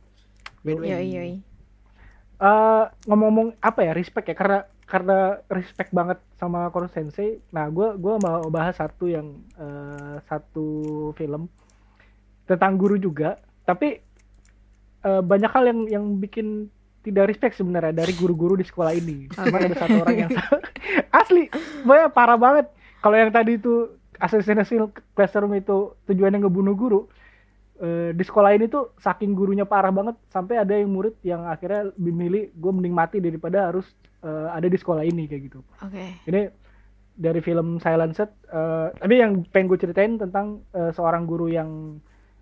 [0.61, 0.91] By the way.
[0.91, 1.33] Yoi, yoi.
[2.41, 7.39] Eh, ngomong-ngomong apa ya respect ya karena karena respect banget sama Koro Sensei.
[7.55, 10.67] Nah, gue gua mau bahas satu yang eh, satu
[11.15, 11.47] film
[12.51, 14.03] tentang guru juga, tapi
[15.07, 16.67] eh, banyak hal yang yang bikin
[17.07, 19.31] tidak respect sebenarnya dari guru-guru di sekolah ini.
[19.31, 20.33] Cuma ada satu orang yang
[21.23, 21.47] asli,
[21.87, 22.67] banyak parah banget.
[23.01, 27.09] Kalau yang tadi itu Assassination Classroom itu tujuannya ngebunuh guru,
[27.81, 31.89] eh, di sekolah ini tuh saking gurunya parah banget sampai ada yang murid yang akhirnya
[31.97, 33.89] lebih milih gue mending mati daripada harus
[34.25, 35.61] eh, ada di sekolah ini kayak gitu.
[35.85, 36.05] Oke.
[36.29, 36.51] Ini
[37.21, 42.01] dari film Silent Set, eh, tapi yang pengen gue ceritain tentang eh, seorang guru yang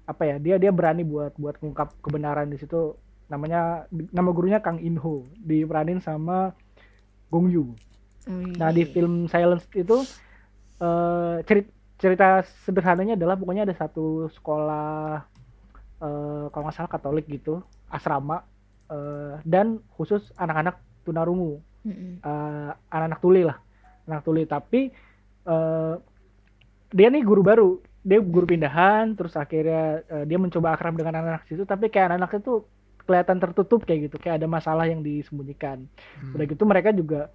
[0.09, 2.97] apa ya dia dia berani buat buat ngungkap kebenaran di situ
[3.29, 6.57] namanya nama gurunya Kang Inho diperanin sama
[7.29, 7.77] Gong Yu.
[8.57, 10.01] Nah di film Silence itu
[10.81, 12.29] eh cerita, cerita
[12.65, 15.21] sederhananya adalah pokoknya ada satu sekolah
[16.01, 17.61] eh kalau nggak salah Katolik gitu
[17.93, 18.49] asrama
[18.89, 23.59] eh, dan khusus anak-anak tunarungu Eh, anak-anak tuli lah.
[24.09, 24.43] Anak tuli.
[24.49, 24.91] Tapi
[25.47, 25.95] eh,
[26.93, 27.71] dia nih guru baru.
[28.03, 31.63] Dia guru pindahan terus akhirnya eh, dia mencoba akrab dengan anak-anak situ.
[31.63, 32.55] Tapi kayak anak-anak itu
[33.09, 34.17] kelihatan tertutup kayak gitu.
[34.21, 35.87] Kayak ada masalah yang disembunyikan.
[36.19, 36.35] Hmm.
[36.37, 37.31] udah gitu mereka juga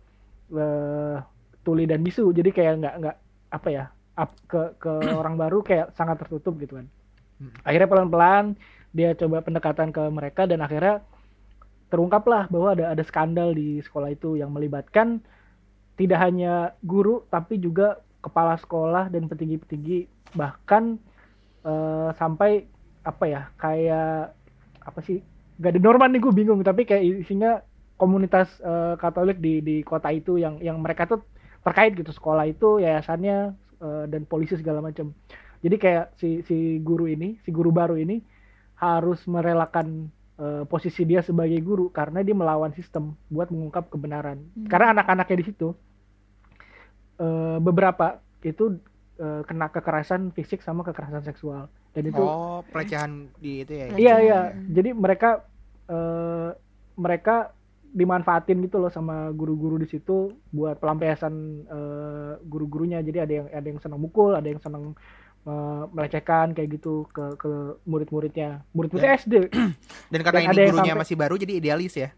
[0.52, 1.18] eh,
[1.64, 2.30] tuli dan bisu.
[2.36, 3.16] Jadi kayak nggak nggak
[3.54, 3.86] apa ya
[4.18, 6.88] up ke ke orang baru kayak sangat tertutup gitu kan.
[7.34, 7.50] Hmm.
[7.66, 8.46] akhirnya pelan-pelan
[8.94, 11.02] dia coba pendekatan ke mereka dan akhirnya
[11.94, 15.22] terungkaplah bahwa ada ada skandal di sekolah itu yang melibatkan
[15.94, 20.10] tidak hanya guru tapi juga kepala sekolah dan petinggi-petinggi.
[20.34, 20.84] Bahkan
[21.70, 22.66] eh, sampai
[23.06, 24.34] apa ya kayak
[24.82, 25.22] apa sih
[25.62, 26.66] gak ada Norman nih gue bingung.
[26.66, 27.62] Tapi kayak isinya
[28.02, 31.22] komunitas eh, Katolik di di kota itu yang yang mereka tuh
[31.62, 32.10] terkait gitu.
[32.10, 33.54] Sekolah itu yayasannya
[33.86, 35.14] eh, dan polisi segala macam.
[35.62, 38.18] Jadi kayak si si guru ini si guru baru ini
[38.82, 44.68] harus merelakan eh, posisi dia sebagai guru karena dia melawan sistem buat mengungkap kebenaran Hmm.
[44.70, 45.68] karena anak-anaknya di situ
[47.20, 48.78] eh, beberapa itu
[49.20, 53.86] eh, kena kekerasan fisik sama kekerasan seksual dan itu Oh, pelecehan di itu ya.
[53.94, 54.42] Iya iya.
[54.50, 54.74] Hmm.
[54.74, 55.46] Jadi mereka
[55.88, 56.50] eh,
[56.98, 57.54] mereka
[57.94, 61.34] dimanfaatin gitu loh sama guru-guru di situ buat pelampiasan
[61.70, 63.06] eh, guru-gurunya.
[63.06, 64.98] Jadi ada yang ada yang senang mukul, ada yang senang
[65.44, 67.52] eh, melecehkan kayak gitu ke ke
[67.84, 68.64] murid-muridnya.
[68.72, 69.34] Murid-muridnya SD.
[70.12, 72.10] Dan karena Dan ini ada yang gurunya sampai- masih baru jadi idealis ya.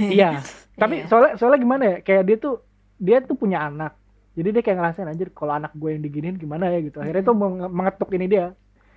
[0.00, 0.30] iya.
[0.82, 1.06] Tapi Iya.
[1.06, 1.96] soalnya soalnya gimana ya?
[2.00, 2.54] Kayak dia tuh
[2.96, 3.94] dia tuh punya anak.
[4.34, 6.98] Jadi dia kayak ngerasain anjir kalau anak gue yang diginin gimana ya gitu.
[6.98, 8.46] Akhirnya tuh menge- mengetuk ini dia.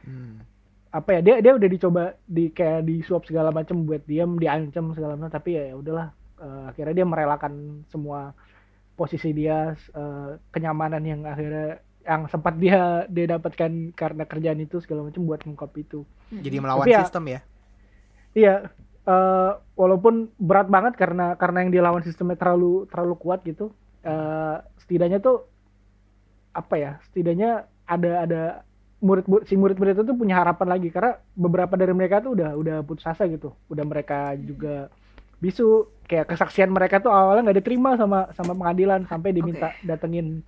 [0.02, 0.40] Hmm.
[0.88, 5.14] apa ya dia dia udah dicoba di kayak disuap segala macam buat diam diancam segala
[5.14, 6.10] macam tapi ya udahlah
[6.40, 7.54] eh, akhirnya dia merelakan
[7.86, 8.32] semua
[8.96, 15.04] posisi dia eh, kenyamanan yang akhirnya yang sempat dia dia dapatkan karena kerjaan itu segala
[15.04, 16.08] macam buat mengungkap itu.
[16.32, 17.40] Jadi melawan Tapi ya- sistem ya.
[18.32, 18.56] iya
[19.04, 23.76] eh, walaupun berat banget karena karena yang dilawan sistemnya terlalu terlalu kuat gitu
[24.08, 25.44] eh, setidaknya tuh
[26.56, 28.42] apa ya setidaknya ada ada
[28.98, 30.90] murid si murid-murid itu tuh punya harapan lagi.
[30.90, 33.54] Karena beberapa dari mereka tuh udah udah putus asa gitu.
[33.70, 34.90] Udah mereka juga
[35.38, 35.86] bisu.
[36.08, 40.40] Kayak kesaksian mereka tuh awalnya nggak diterima sama sama pengadilan sampai diminta datengin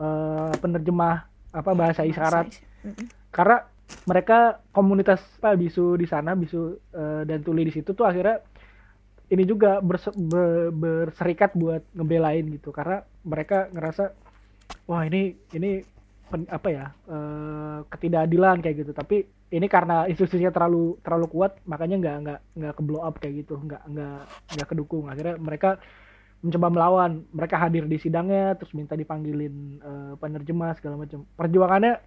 [0.00, 1.14] eh, penerjemah
[1.56, 2.52] apa bahasa isyarat.
[2.86, 3.08] Mm-mm.
[3.32, 3.66] karena
[4.06, 8.42] mereka komunitas apa bisu di sana bisu eh, dan tuli di situ tuh akhirnya
[9.26, 12.70] ini juga berse- ber- berserikat buat ngebelain gitu.
[12.70, 14.14] Karena mereka ngerasa
[14.86, 15.82] wah ini ini
[16.30, 18.92] pen- apa ya eh, ketidakadilan kayak gitu.
[18.94, 23.46] Tapi ini karena institusinya terlalu terlalu kuat makanya nggak nggak nggak ke blow up kayak
[23.46, 24.20] gitu nggak nggak
[24.54, 25.06] nggak kedukung.
[25.10, 25.78] Akhirnya mereka
[26.46, 27.12] mencoba melawan.
[27.34, 31.26] Mereka hadir di sidangnya terus minta dipanggilin eh, penerjemah segala macam.
[31.34, 31.98] Perjuangannya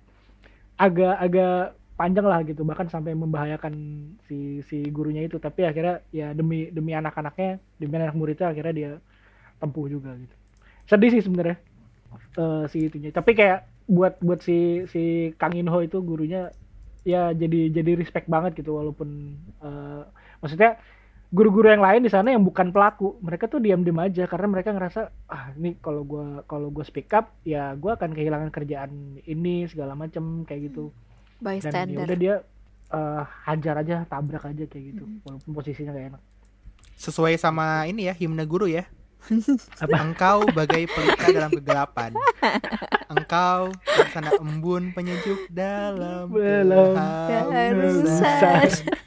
[0.80, 1.60] agak agak
[2.00, 2.64] panjang lah gitu.
[2.64, 3.74] Bahkan sampai membahayakan
[4.26, 5.38] si si gurunya itu.
[5.38, 8.92] Tapi akhirnya ya demi demi anak-anaknya demi anak muridnya akhirnya dia
[9.60, 10.36] tempuh juga gitu.
[10.88, 11.60] Sedih sih sebenarnya
[12.40, 13.12] eh, si itunya.
[13.12, 16.54] Tapi kayak buat buat si si Kang Inho itu gurunya
[17.04, 18.80] ya jadi jadi respect banget gitu.
[18.80, 20.02] Walaupun eh,
[20.40, 20.80] maksudnya
[21.30, 25.14] guru-guru yang lain di sana yang bukan pelaku mereka tuh diam-diam aja karena mereka ngerasa
[25.30, 29.94] ah ini kalau gua kalau gua speak up ya gua akan kehilangan kerjaan ini segala
[29.94, 30.90] macam kayak gitu
[31.38, 32.36] dan ya bystander udah dia
[32.90, 35.22] eh, hajar aja tabrak aja kayak gitu Mm.
[35.22, 36.22] walaupun posisinya gak enak
[37.00, 38.84] Sesuai sama ini ya himne guru ya.
[39.84, 40.04] Apa?
[40.04, 42.12] Engkau bagai pelita dalam kegelapan.
[43.08, 46.92] Engkau laksana embun penyejuk dalam Dalam
[47.48, 49.00] keharusan.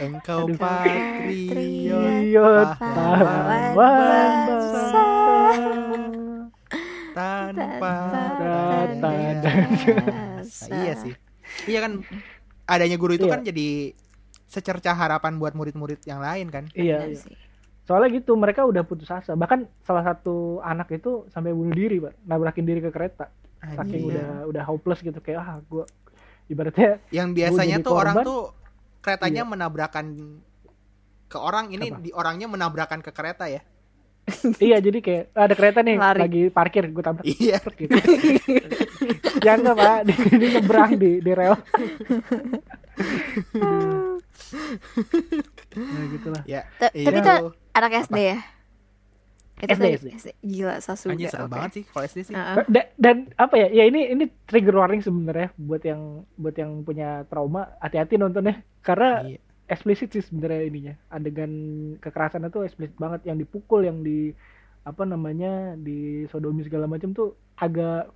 [0.00, 0.56] Engkau Aduh.
[0.56, 2.00] patriot
[2.72, 4.80] pahlawan pahlawan bangsa.
[4.88, 6.08] bangsa.
[7.12, 7.94] tanpa.
[8.96, 10.40] Nah,
[10.72, 11.12] iya sih.
[11.66, 11.92] Iya kan
[12.64, 13.32] adanya guru itu Iya.
[13.34, 13.92] kan jadi
[14.46, 16.64] secercah harapan buat murid-murid yang lain kan.
[16.72, 17.18] Iya, iya.
[17.18, 17.36] sih.
[17.80, 22.14] soalnya gitu mereka udah putus asa bahkan salah satu anak itu sampai bunuh diri pak
[22.22, 23.26] nabrakin diri ke kereta
[23.74, 25.82] saking udah udah hopeless gitu kayak ah gue
[26.46, 28.30] ibaratnya Yang biasanya tuh orang korban.
[28.30, 28.42] tuh
[29.00, 29.48] keretanya Iya.
[29.48, 30.06] menabrakan
[31.24, 31.98] ke orang ini Apa?
[31.98, 33.62] di orangnya menabrakan ke kereta ya.
[34.60, 36.20] iya jadi kayak ada kereta nih Lari.
[36.20, 37.58] lagi parkir gue tabrak Iya.
[37.80, 37.96] gitu.
[39.40, 41.56] ya enggak pak di, di nyebrang di di rel
[45.72, 46.66] nah gitulah Ya.
[46.76, 47.06] Ta- Iya.
[47.06, 48.38] Tapi ta- anak SD ya?
[49.58, 49.84] Itu SD,
[50.16, 50.30] SD.
[50.40, 51.12] Gila, Sasuga.
[51.12, 51.52] Anjir serem oke.
[51.52, 52.32] banget sih kalau SD sih.
[52.32, 52.64] Heeh.
[52.66, 56.00] dan, dan apa ya ya ini ini trigger warning sebenarnya buat yang
[56.34, 59.38] buat yang punya trauma hati-hati nontonnya karena Iya.
[59.66, 60.94] eksplisit sih sebenarnya ininya.
[61.08, 61.50] Adegan
[61.98, 63.24] kekerasan itu eksplisit banget.
[63.24, 64.32] Yang dipukul yang di
[64.80, 68.08] apa namanya di sodomi segala macam tuh agak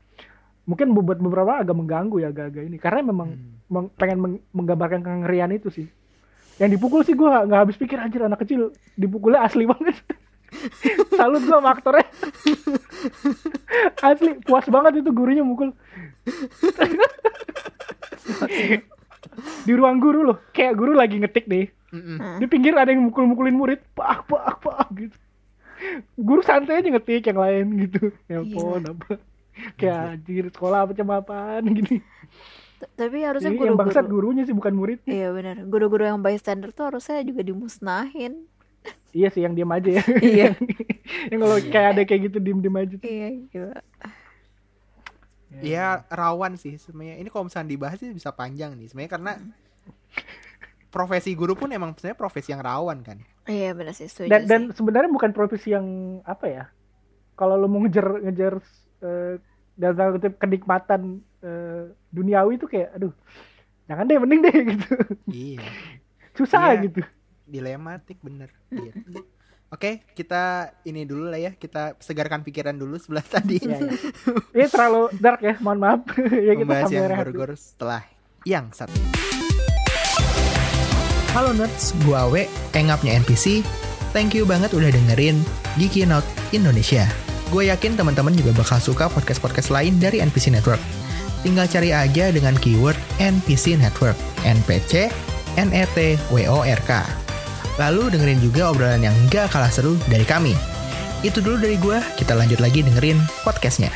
[0.64, 2.76] mungkin buat beberapa agak mengganggu ya agak-agak ini.
[2.76, 3.52] Karena memang Hmm.
[3.68, 5.86] meng- pengen meng- menggambarkan kengerian itu sih.
[6.56, 9.94] Yang dipukul sih gue nggak habis pikir anjir anak kecil dipukulnya asli banget.
[11.18, 12.06] Salut gue sama aktornya.
[14.00, 15.74] Asli puas banget itu gurunya mukul
[19.36, 22.18] di ruang guru loh kayak guru lagi ngetik nih Mm-mm.
[22.18, 22.36] Heeh.
[22.38, 25.16] di pinggir ada yang mukul-mukulin murid pak pak pak gitu
[26.16, 29.20] guru santai aja ngetik yang lain gitu telepon apa
[29.74, 31.98] kayak anjir sekolah macam apaan gini
[32.74, 35.62] T- Tapi harusnya Jadi yang bangsat gurunya sih bukan murid Iya benar.
[35.62, 38.50] Guru-guru yang bystander tuh harusnya juga dimusnahin.
[39.14, 40.46] iya sih yang diam aja ya Iya.
[41.30, 43.06] yang kalau kayak ada kayak gitu diem diem aja tuh.
[43.06, 43.78] Iya, gila.
[45.60, 47.20] Iya rawan sih sebenarnya.
[47.20, 49.32] Ini kalau misalnya dibahas sih bisa panjang nih sebenarnya karena
[50.94, 53.18] profesi guru pun emang sebenarnya profesi yang rawan kan.
[53.44, 54.48] Iya benar sih, setuju dan sih.
[54.48, 55.86] dan sebenarnya bukan profesi yang
[56.24, 56.64] apa ya
[57.34, 58.54] kalau lo mau ngejar ngejar
[59.02, 59.36] eh,
[59.74, 63.12] dalam kutip kenikmatan eh, duniawi itu kayak aduh
[63.84, 64.90] jangan deh mending deh gitu
[65.28, 65.60] iya.
[66.32, 66.88] susah Iya.
[66.88, 67.02] gitu
[67.44, 68.48] Dilematik bener.
[68.72, 69.20] Gitu.
[69.72, 71.52] Oke, kita ini dulu lah ya.
[71.56, 73.58] Kita segarkan pikiran dulu sebelah tadi.
[73.62, 73.92] Iya, iya.
[74.52, 76.04] ini terlalu dark ya mohon maaf
[76.48, 78.02] ya kita Membahas sampai yang gor-gor setelah
[78.44, 78.94] yang satu.
[81.34, 82.46] Halo nerds, gua Awe,
[82.78, 83.66] engapnya NPC.
[84.14, 85.42] Thank you banget udah dengerin
[85.74, 87.10] Geeky Note Indonesia.
[87.50, 90.78] Gue yakin teman-teman juga bakal suka podcast-podcast lain dari NPC Network.
[91.42, 94.14] Tinggal cari aja dengan keyword NPC Network,
[94.46, 95.10] NPC,
[95.58, 95.94] NET,
[96.30, 97.23] WORK.
[97.74, 100.54] Lalu dengerin juga obrolan yang gak kalah seru dari kami.
[101.26, 103.90] Itu dulu dari gue, kita lanjut lagi dengerin podcastnya.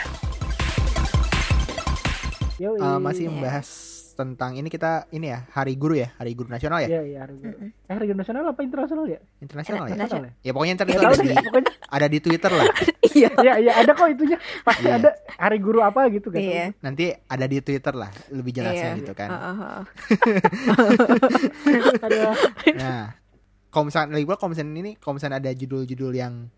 [2.58, 2.74] Yoi.
[2.74, 3.86] Uh, masih membahas
[4.18, 7.38] tentang ini kita ini ya hari guru ya hari guru nasional ya Iya, iya, hari
[7.38, 7.54] guru.
[7.62, 9.22] Eh, hari guru nasional apa internasional ya?
[9.38, 10.02] internasional ya Nasional.
[10.02, 10.32] Nasional ya?
[10.42, 12.66] ya pokoknya ntar itu tahu ada deh, di pokoknya ada di twitter lah
[13.18, 13.30] Iya.
[13.38, 14.38] Iya, iya, ada kok itunya.
[14.66, 14.94] Pasti Iya.
[14.98, 16.42] ada hari guru apa gitu kan.
[16.42, 16.64] Iya.
[16.82, 18.98] nanti ada di twitter lah lebih jelasnya Iya.
[18.98, 19.82] gitu kan Heeh, heeh.
[22.02, 22.18] Ada
[22.74, 23.04] nah
[23.68, 26.48] kalau misalnya lagi pula kalau misalnya ini kalau misalnya ada judul-judul yang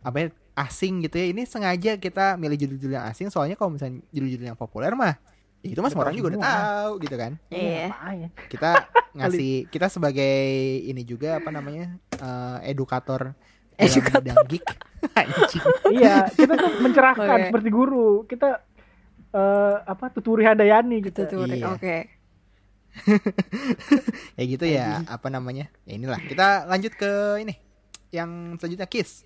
[0.00, 4.00] apa ya asing gitu ya ini sengaja kita milih judul-judul yang asing soalnya kalau misalnya
[4.08, 5.20] judul-judul yang populer mah
[5.60, 7.88] ya itu mah semua orang juga udah tahu gitu kan Iya.
[8.48, 8.70] kita
[9.18, 10.36] ngasih kita sebagai
[10.84, 13.36] ini juga apa namanya eh, edukator
[13.76, 14.20] dalam Edukator.
[14.24, 14.64] bidang geek
[15.92, 17.46] Iya, kita tuh mencerahkan Oke.
[17.48, 18.24] seperti guru.
[18.24, 18.58] Kita
[19.30, 21.28] eh apa tuturi Handayani gitu.
[21.28, 21.46] Itu tuh.
[21.46, 21.76] Iya.
[21.76, 22.15] Oke.
[24.38, 27.54] ya gitu ya apa namanya ya inilah kita lanjut ke ini
[28.10, 29.24] yang selanjutnya kiss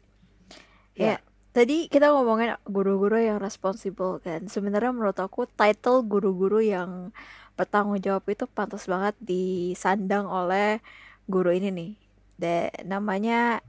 [0.94, 1.16] Ya.
[1.50, 4.46] Tadi kita ngomongin guru-guru yang responsible kan.
[4.46, 7.10] Sebenarnya menurut aku title guru-guru yang
[7.58, 10.78] bertanggung jawab itu pantas banget disandang oleh
[11.26, 11.90] guru ini nih.
[12.36, 12.54] De,
[12.84, 13.64] namanya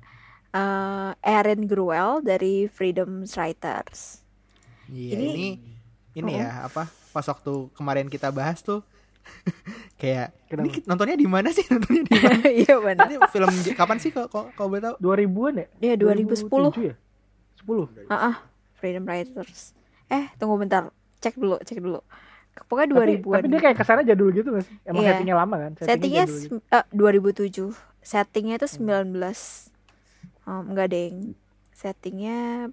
[0.54, 4.22] eh, Erin Gruwell dari Freedom Writers.
[4.92, 5.50] Iya Ini- ini
[6.12, 6.86] ini ya apa
[7.16, 8.84] pas waktu kemarin kita bahas tuh
[10.02, 10.66] kayak Kenapa?
[10.66, 13.06] ini nontonnya di mana sih nontonnya di mana Iya benar.
[13.08, 15.68] ini film kapan sih kok kok kau boleh tahu 2000-an ya?
[15.82, 16.48] Iya 2010.
[16.48, 16.96] 2007 ya?
[17.62, 18.08] 10.
[18.08, 18.36] Ah, ah,
[18.74, 19.78] Freedom Writers.
[20.08, 20.90] Eh, tunggu bentar.
[21.20, 22.02] Cek dulu, cek dulu.
[22.68, 23.36] Pokoknya Tapi, 2000-an.
[23.38, 24.76] tapi dia kayak kesannya jadul gitu sih?
[24.84, 25.16] Emang Iya.
[25.16, 25.72] settingnya lama kan?
[25.78, 26.56] Settingnya gitu.
[26.68, 27.72] eh, 2007.
[28.02, 29.70] Settingnya itu 19.
[30.44, 31.38] Um, enggak deng.
[31.72, 32.68] Settingnya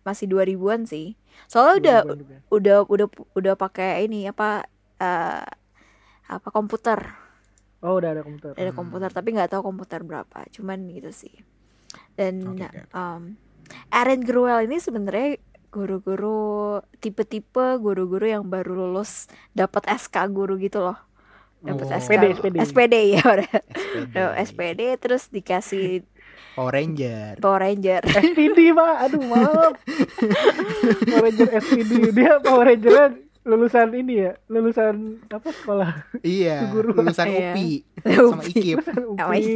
[0.00, 1.18] masih 2000-an sih.
[1.44, 2.36] Soalnya udah 2000-an juga.
[2.48, 4.64] udah udah udah pakai ini apa
[4.96, 5.44] eh,
[6.28, 7.00] apa komputer.
[7.80, 8.52] Oh udah ada komputer.
[8.52, 8.78] Ada Hmm.
[8.78, 10.44] komputer tapi nggak tahu komputer berapa.
[10.50, 11.32] Cuman gitu sih.
[12.12, 12.80] Dan Oke, oke.
[12.92, 13.34] um,
[14.20, 15.38] Gruwell ini sebenarnya
[15.68, 20.98] guru-guru tipe-tipe guru-guru yang baru lulus dapat SK guru gitu loh.
[21.58, 21.92] dapat Oh.
[21.92, 22.56] SK SPD, SPD.
[22.62, 24.14] SPD ya udah SPD.
[24.14, 26.06] Dapet SPD terus dikasih
[26.54, 27.38] Power Ranger.
[27.38, 29.74] Power Ranger SPD pak aduh maaf
[31.10, 33.10] Power Ranger SPD dia Power Ranger
[33.48, 34.94] lulusan ini ya lulusan
[35.26, 36.92] apa sekolah Iya, Guru.
[36.94, 37.50] lulusan Iya.
[37.50, 37.70] UPI
[38.04, 38.42] sama.
[38.44, 38.78] IKIP.
[38.84, 39.52] Sama UPI.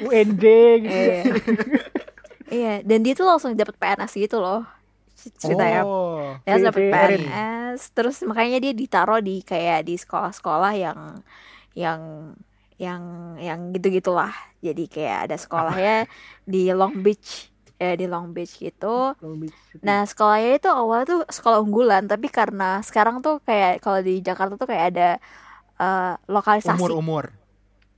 [0.00, 0.44] UNJ
[0.78, 1.22] gitu iya
[2.46, 4.62] iya dan dia tuh langsung dapat PNS gitu loh
[5.34, 6.38] ceritanya Oh.
[6.40, 6.86] ya dapat.
[6.86, 10.98] PNS terus makanya dia ditaruh di kayak di sekolah-sekolah yang
[11.74, 12.00] yang
[12.76, 13.02] yang
[13.36, 15.96] yang gitu gitulah jadi kayak ada sekolahnya
[16.44, 19.80] di Long Beach ya di Long Beach gitu Long Beach City.
[19.80, 24.54] nah sekolahnya itu awal tuh sekolah unggulan tapi karena sekarang tuh kayak kalau di Jakarta
[24.54, 25.08] tuh kayak ada
[25.76, 27.36] eh, lokalisasi Umur-umur.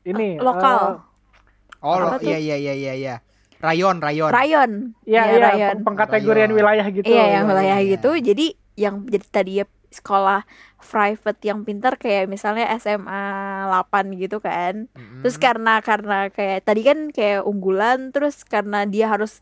[0.02, 1.04] ini lokal.
[1.78, 3.14] Oh, Apa lo- iya iya iya iya iya.
[3.58, 4.30] Rayon, rayon.
[4.30, 4.70] rayon
[5.04, 5.70] iya Iya, iya rayon.
[5.76, 6.58] peng- pengkategorian Rayon.
[6.58, 7.90] wilayah gitu Iya yang wilayah iya.
[7.92, 8.10] gitu.
[8.14, 10.42] Jadi yang jadi tadi ya sekolah
[10.80, 13.22] private yang pintar kayak misalnya SMA
[13.64, 14.86] 8 gitu kan.
[14.88, 15.22] Mm-mm.
[15.22, 19.38] Terus karena karena kayak tadi kan kayak unggulan terus karena dia harus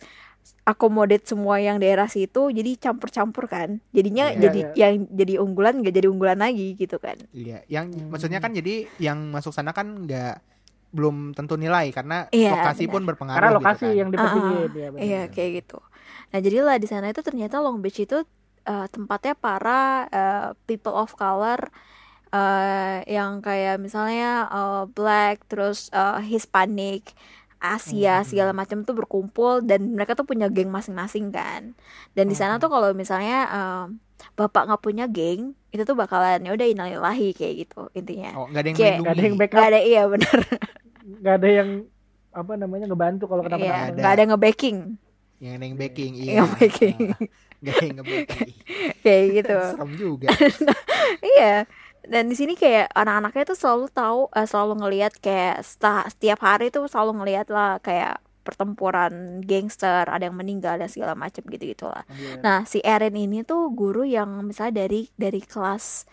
[0.67, 3.79] akomodate semua yang daerah situ jadi campur-campur kan.
[3.91, 4.73] Jadinya Iya, jadi iya.
[4.75, 7.17] yang jadi unggulan gak jadi unggulan lagi gitu kan.
[7.33, 8.11] Iya, yang Hmm.
[8.11, 10.43] maksudnya kan jadi yang masuk sana kan nggak
[10.95, 12.93] belum tentu nilai karena Iya, lokasi benar.
[12.95, 13.93] pun berpengaruh karena gitu lokasi kan.
[14.01, 15.03] yang dipentingin ya, benar.
[15.05, 15.79] Iya kayak gitu.
[16.33, 18.19] Nah jadilah di sana itu ternyata Long Beach itu
[18.65, 21.61] eh, tempatnya para eh, people of color
[22.33, 27.13] eh, yang kayak misalnya eh, black terus eh, Hispanic,
[27.57, 28.27] Asia Hmm.
[28.27, 31.73] segala macam tuh berkumpul dan mereka tuh punya geng masing-masing kan.
[32.13, 32.63] Dan di sana Hmm.
[32.63, 33.85] tuh kalau misalnya eh,
[34.33, 38.33] bapak nggak punya geng itu tuh bakalan ya udah innalillahi kayak gitu intinya.
[38.35, 39.03] Oh, nggak ada yang Kayak- melindungi.
[39.03, 40.39] Nggak ada yang backup Gak ada iya bener.
[41.21, 41.71] nggak ada yang
[42.31, 43.97] apa namanya ngebantu kalau kenapa Iya, ada.
[43.97, 44.79] nggak ada nge-backing.
[45.37, 46.33] Yang ada yang backing, iya.
[46.35, 46.97] Yang backing.
[47.61, 48.51] Nggak ada yang nge-backing.
[49.05, 49.57] kayak gitu.
[49.73, 50.29] Serem juga.
[51.19, 51.55] Iya.
[52.07, 56.71] Dan di sini kayak anak-anaknya tuh selalu tahu, eh, selalu ngelihat kayak sta- setiap hari
[56.71, 62.07] tuh selalu ngelihat lah kayak pertempuran gangster, ada yang meninggal dan segala macam gitu-gitu lah.
[62.15, 62.39] Iya.
[62.47, 66.07] Nah, si Erin ini tuh guru yang misalnya dari dari kelas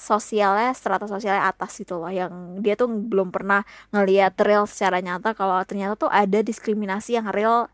[0.00, 3.60] sosialnya strata sosialnya atas gitu loh yang dia tuh belum pernah
[3.92, 7.68] ngelihat real secara nyata kalau ternyata tuh ada diskriminasi yang real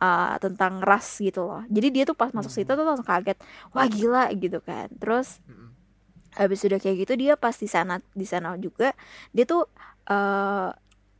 [0.00, 1.60] uh, tentang ras gitu loh.
[1.68, 3.36] Jadi dia tuh pas masuk situ tuh langsung kaget,
[3.76, 4.88] wah gila gitu kan.
[4.96, 5.69] Terus Mm-mm.
[6.34, 8.94] Habis udah kayak gitu dia pas di sana di sana juga
[9.30, 9.66] dia tuh
[10.06, 10.68] eh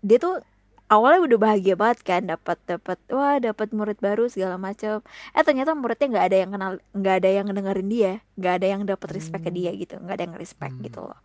[0.00, 0.38] dia tuh
[0.86, 5.70] awalnya udah bahagia banget kan dapat dapat wah dapat murid baru segala macam eh ternyata
[5.72, 9.42] muridnya nggak ada yang kenal nggak ada yang dengerin dia nggak ada yang dapat respect
[9.42, 10.82] ke dia gitu nggak ada yang respect Hmm.
[10.82, 11.18] gitu loh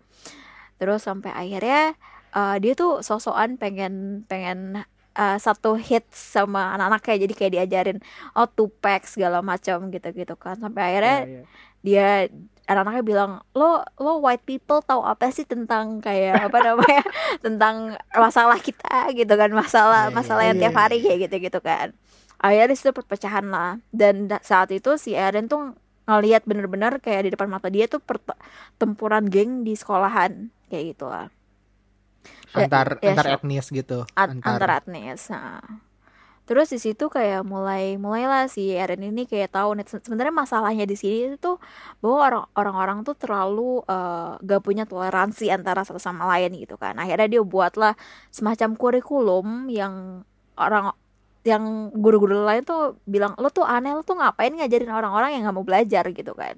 [0.76, 1.96] terus sampai akhirnya
[2.32, 4.84] eh, dia tuh sosokan pengen pengen
[5.16, 7.98] eh, satu hit sama anak-anaknya jadi kayak diajarin
[8.36, 11.44] oh Tupac segala macam gitu-gitu kan sampai akhirnya Iya, iya.
[11.82, 12.10] dia
[12.66, 17.02] anak-anaknya bilang lo lo white people tahu apa sih tentang kayak apa namanya
[17.46, 17.76] tentang
[18.16, 21.60] masalah kita gitu kan masalah Iya, iya, masalah yang iya, tiap hari kayak gitu gitu
[21.62, 21.94] kan
[22.42, 25.74] akhirnya di situ perpecahan lah dan da- saat itu si Eren tuh
[26.06, 31.30] ngelihat bener-bener kayak di depan mata dia tuh pertempuran geng di sekolahan kayak gitu lah
[32.56, 33.42] Ya, Antar ya, antar shock.
[33.42, 34.00] etnis gitu.
[34.16, 35.62] An- antar etnis nah.
[36.46, 40.86] Terus di situ kayak mulai mulailah si Eren ini kayak tahu nih se- sebenarnya masalahnya
[40.86, 41.58] di sini itu
[42.02, 46.94] bahwa orang orang-orang tuh terlalu eh, gak punya toleransi antara satu sama lain gitu kan.
[47.02, 47.94] Akhirnya dia buatlah
[48.30, 50.24] semacam kurikulum yang
[50.58, 50.94] orang
[51.46, 55.58] yang guru-guru lain tuh bilang lo tuh aneh lo tuh ngapain ngajarin orang-orang yang nggak
[55.58, 56.06] mau belajar?
[56.14, 56.56] gitu kan.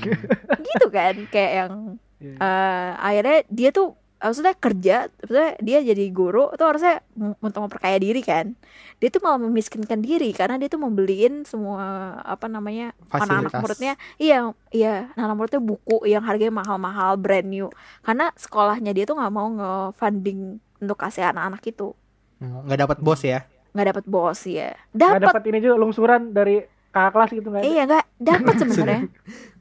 [0.66, 1.72] Gitu kan kayak yang
[2.20, 7.00] eh akhirnya dia tuh maksudnya kerja maksudnya dia jadi guru tuh harusnya
[7.40, 8.52] untuk memperkaya diri kan
[8.96, 11.80] dia tuh malah memiskinkan diri karena dia tuh membeliin semua
[12.20, 13.60] apa namanya anak-anak Fasilitas.
[13.60, 14.38] muridnya iya
[14.70, 19.48] iya anak muridnya buku yang harganya mahal-mahal brand new karena sekolahnya dia tuh nggak mau
[19.50, 20.40] nge-funding
[20.78, 21.96] untuk kasih anak-anak itu
[22.40, 23.44] Oh, Nggak dapat bos ya.
[23.70, 27.68] nggak dapat bos ya Nggak dapat ini juga lungsuran dari kakak kelas gitu nggak ada?
[27.68, 29.00] Iya nggak dapat sebenarnya.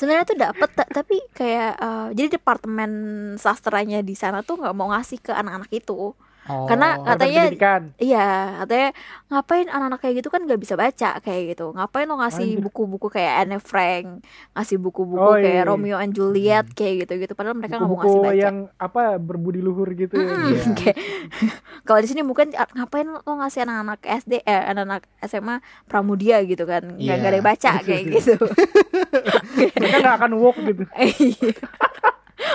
[0.00, 2.90] sebenarnya tuh dapat ta- tapi kayak eh, jadi departemen
[3.36, 6.16] sastranya di sana tuh nggak mau ngasih ke anak-anak itu.
[6.42, 6.66] Oh.
[6.66, 7.52] Karena katanya-.
[7.94, 8.26] Iya
[8.58, 8.88] katanya
[9.28, 11.70] ngapain anak-anak kayak gitu kan nggak bisa baca kayak gitu.
[11.70, 15.68] Ngapain lo ngasih buku-buku kayak Anne Frank, ngasih buku-buku Oh, iya, kayak iya.
[15.68, 16.74] Romeo and Juliet Hmm.
[16.74, 17.32] kayak gitu-gitu.
[17.34, 18.34] Padahal mereka nggak mau ngasih baca.
[18.34, 20.26] yang apa berbudi luhur gitu ya.
[20.26, 20.48] Mm-mm.
[20.48, 20.62] Iya.
[20.74, 20.98] Kayak-
[21.86, 25.54] Kalau di sini mungkin ngapain lo ngasih anak-anak SD eh anak-anak SMA
[25.86, 27.14] Pramudia gitu kan nggak Iya.
[27.14, 28.34] nggak ada yang baca kayak gitu.
[29.76, 30.82] Mereka nggak akan walk gitu.
[30.96, 31.52] Iya.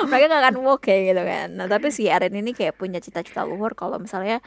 [0.09, 3.45] mereka gak akan walk kayak gitu kan nah tapi si Aren ini kayak punya cita-cita
[3.45, 4.41] luhur kalau misalnya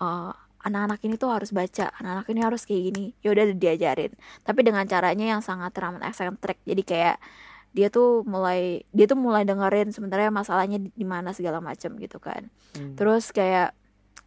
[0.00, 0.30] eh,
[0.64, 4.88] anak-anak ini tuh harus baca anak-anak ini harus kayak gini ya udah diajarin tapi dengan
[4.88, 7.16] caranya yang sangat teramat eksentrik jadi kayak
[7.76, 12.18] dia tuh mulai dia tuh mulai dengerin sebenarnya masalahnya di, di mana segala macam gitu
[12.18, 12.94] kan Hmm.
[13.00, 13.72] terus kayak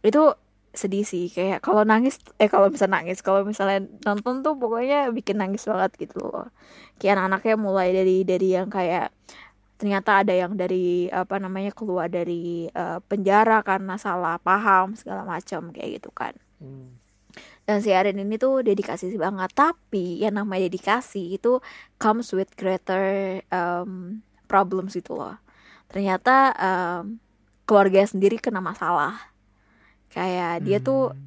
[0.02, 0.34] itu
[0.72, 5.36] sedih sih kayak kalau nangis eh kalau bisa nangis kalau misalnya nonton tuh pokoknya bikin
[5.36, 6.48] nangis banget gitu loh.
[6.96, 9.12] Kayak anak-anaknya mulai dari dari yang kayak
[9.76, 15.70] ternyata ada yang dari apa namanya keluar dari eh, penjara karena salah paham segala macam
[15.70, 16.34] kayak gitu kan.
[16.62, 17.00] Hmm.
[17.62, 19.50] dan si Erin ini tuh dedikasi banget.
[19.54, 21.62] Tapi yang namanya dedikasi itu
[21.96, 24.20] comes with greater um,
[24.50, 25.38] problems gitu loh.
[25.86, 27.22] Ternyata um,
[27.64, 29.31] keluarga sendiri kena masalah
[30.14, 31.18] kayak dia tuh Hmm.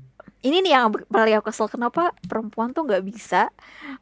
[0.45, 3.49] ini nih yang paling aku kesel kenapa perempuan tuh nggak bisa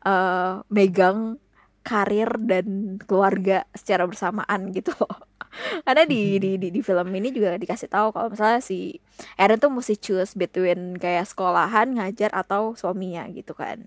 [0.05, 1.39] eh, megang
[1.83, 5.15] karir dan keluarga secara bersamaan gitu loh.
[5.85, 8.99] Karena di, di di di film ini juga dikasih tahu kalau misalnya si
[9.39, 13.83] Erin tuh mesti choose between kayak sekolahan ngajar atau suaminya gitu kan.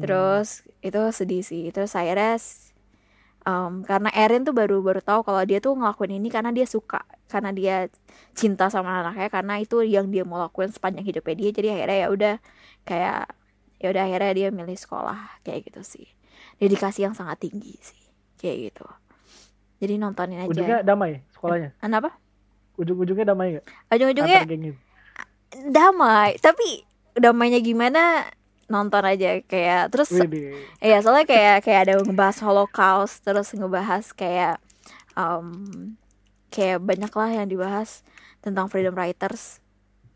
[0.00, 1.64] Terus itu sedih sih.
[1.74, 2.36] Terus akhirnya
[3.46, 7.02] um, karena Erin tuh baru baru tahu kalau dia tuh ngelakuin ini karena dia suka
[7.26, 7.76] karena dia
[8.36, 11.50] cinta sama anaknya karena itu yang dia mau lakuin sepanjang hidupnya dia.
[11.54, 12.34] Jadi akhirnya ya udah
[12.86, 13.20] kayak
[13.82, 16.06] ya udah akhirnya dia milih sekolah kayak gitu sih.
[16.58, 18.02] Dedikasi yang sangat tinggi sih
[18.38, 18.86] kayak gitu.
[19.82, 20.50] Jadi nontonin aja.
[20.50, 21.70] Ujungnya damai sekolahnya.
[21.82, 22.10] kenapa?
[22.78, 23.66] Ujung-ujungnya damai nggak?
[23.92, 24.40] ujung-ujungnya
[25.68, 28.24] damai tapi damainya gimana
[28.72, 30.56] nonton aja kayak terus Widih.
[30.80, 34.56] Iya soalnya kayak kayak ada ngebahas Holocaust terus ngebahas kayak
[35.12, 35.52] um,
[36.48, 38.00] kayak banyak lah yang dibahas
[38.40, 39.60] tentang freedom writers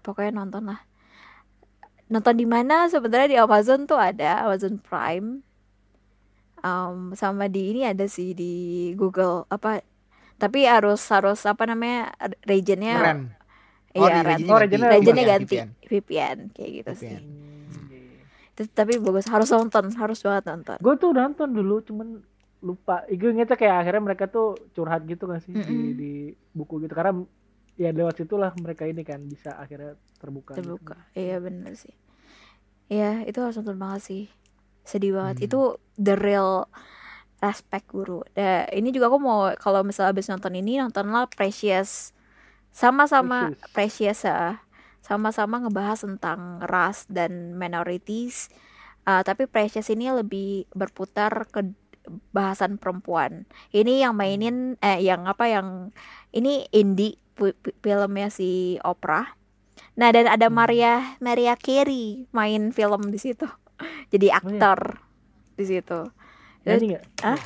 [0.01, 0.81] pokoknya nonton lah
[2.07, 5.43] nonton di mana sebenarnya di Amazon tuh ada Amazon Prime
[6.63, 8.55] um, sama di ini ada sih di
[8.95, 9.83] Google apa
[10.37, 12.13] tapi harus harus apa namanya
[12.45, 13.25] regionnya.
[13.97, 14.45] Oh, iya di red.
[14.45, 14.69] regionnya Oh, ganti.
[14.69, 15.69] regionnya regionnya VPN, ganti VPN.
[15.89, 17.17] VPN kayak gitu sih VPN.
[17.17, 17.21] Iya.
[17.25, 17.56] Itu-
[18.65, 22.25] tapi bagus harus nonton harus banget nonton Gue tuh nonton dulu, cuman
[22.65, 23.05] lupa.
[23.07, 25.93] Gue ingetnya kayak akhirnya mereka tuh curhat gitu gak sih di, Mm-mm.
[25.93, 26.13] di
[26.51, 26.97] buku gitu.
[26.97, 27.13] Karena
[27.77, 30.57] ya lewat situlah mereka ini kan bisa akhirnya terbuka.
[30.57, 30.65] gitu.
[30.65, 31.93] terbuka iya bener sih
[32.89, 34.23] iya itu harus nonton banget sih
[34.81, 35.47] sedih banget Hmm.
[35.47, 35.61] itu
[36.01, 36.65] the real
[37.45, 42.17] respect guru nah, ini juga aku mau kalau misalnya habis nonton ini nontonlah Precious
[42.73, 44.57] sama-sama Precious ah.
[45.07, 48.51] Sama-sama ngebahas tentang ras dan minorities
[49.07, 51.63] Ah, tapi Precious ini lebih berputar ke
[52.35, 55.95] bahasan perempuan ini yang mainin eh yang apa yang
[56.31, 57.15] ini indie
[57.83, 58.51] filmnya si
[58.83, 59.39] Oprah
[59.95, 60.59] nah dan ada Hmm.
[60.59, 63.47] Maria Maria Carey main film di situ
[64.13, 64.75] jadi Oh, iya.
[64.75, 64.81] aktor
[65.55, 65.99] di situ
[66.67, 67.05] Nyanyi gak?
[67.23, 67.39] Hah?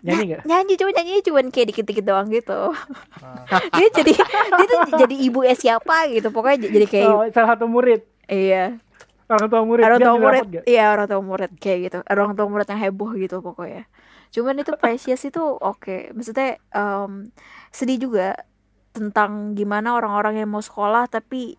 [0.00, 0.42] Nyanyi gak?
[0.44, 2.70] nyanyi cuma nyanyi cuma kayak dikit-dikit doang gitu
[3.18, 3.60] Ah.
[3.74, 7.66] dia jadi dia tuh jadi ibu eh siapa gitu pokoknya jadi kayak Oh, salah satu
[7.66, 8.02] murid.
[8.26, 8.78] iya
[9.26, 9.82] Orang tua murid.
[9.82, 13.40] orang tua murid iya orang tua murid kayak gitu orang tua murid yang heboh gitu
[13.40, 13.82] pokoknya
[14.28, 17.30] cuman itu precious itu oke maksudnya em,
[17.68, 18.38] sedih juga
[18.90, 21.58] tentang gimana orang-orang yang mau sekolah tapi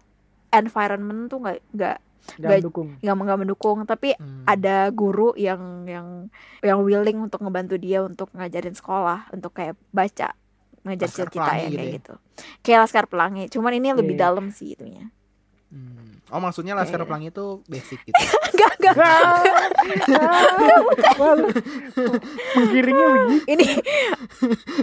[0.49, 1.97] environment tuh nggak nggak
[2.33, 2.89] Jangan Gak- dukung.
[2.97, 4.43] nggak nggak mendukung tapi Hmm.
[4.43, 6.27] ada guru yang yang
[6.59, 10.35] yang willing untuk ngebantu dia untuk ngajarin sekolah untuk kayak baca
[10.83, 11.95] ngajar Laskar kita Pelangi ya gitu kayak ya?
[11.95, 12.13] gitu
[12.61, 14.21] kayak laskar pelangi cuman ini lebih Iya.
[14.25, 15.07] dalam sih itunya
[15.67, 16.23] Hmm.
[16.27, 17.05] Oh maksudnya Laskar Iya.
[17.05, 18.15] Pelangi itu basic gitu.
[18.51, 18.95] enggak enggak
[21.17, 21.51] Wah, lu-
[22.55, 23.35] Menggiringnya begitu.
[23.49, 23.65] ini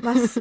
[0.00, 0.36] mas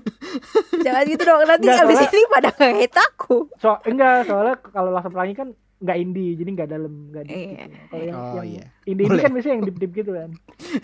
[0.78, 4.90] jangan gitu dong nanti Enggak, abis soalnya- ini pada ngehit aku So, enggak, soalnya kalau
[4.90, 5.48] langsung pelangi kan
[5.84, 7.52] enggak indie, jadi enggak dalam, enggak deep Iya.
[7.52, 7.78] gitu.
[7.84, 8.66] Kalau yang, Oh, yang iya.
[8.84, 9.22] indie ini Boleh.
[9.22, 10.30] kan biasanya yang deep-deep gitu kan.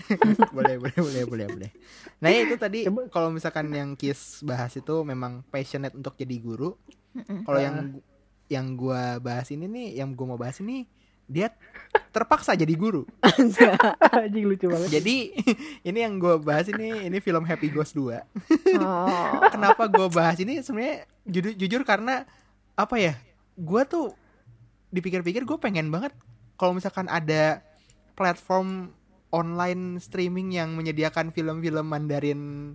[0.57, 1.69] boleh boleh boleh boleh boleh.
[2.19, 6.75] Nah itu tadi kalau misalkan yang Kis bahas itu memang passionate untuk jadi guru.
[7.41, 7.77] Kalau yang
[8.45, 10.83] yang gua bahas ini nih, yang gua mau bahas ini
[11.25, 11.53] dia
[12.09, 13.05] terpaksa jadi guru.
[14.17, 14.99] Anjing lucu banget.
[14.99, 15.31] Jadi
[15.87, 18.19] ini yang gua bahas ini ini film Happy Ghost 2.
[18.81, 22.25] oh Kenapa gua bahas ini sebenarnya jujur, jujur karena
[22.73, 23.13] apa ya?
[23.55, 24.11] Gua tuh
[24.89, 26.13] dipikir-pikir gue pengen banget
[26.55, 27.61] kalau misalkan ada
[28.13, 28.91] platform
[29.29, 32.73] online streaming yang menyediakan film-film Mandarin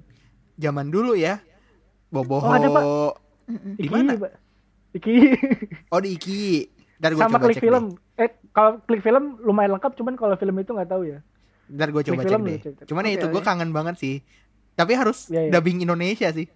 [0.57, 1.43] zaman dulu ya.
[2.09, 2.47] Boboho.
[2.47, 2.85] Oh, ada, Pak.
[3.77, 4.15] Di mana?
[4.95, 5.15] Iki.
[5.91, 6.43] Oh di Iki.
[7.03, 7.85] Ntar gue Sama coba klik cek film.
[8.15, 11.19] Eh, kalau klik film lumayan lengkap, cuman kalau film itu nggak tahu ya.
[11.19, 11.23] deh.
[11.75, 12.59] Ntar gue coba Klik cek film deh.
[12.63, 12.75] cek.
[12.87, 14.15] Cuman ya Oke, itu gue kangen banget sih.
[14.75, 15.51] Tapi harus Iya, iya.
[15.51, 16.47] dubbing Indonesia sih.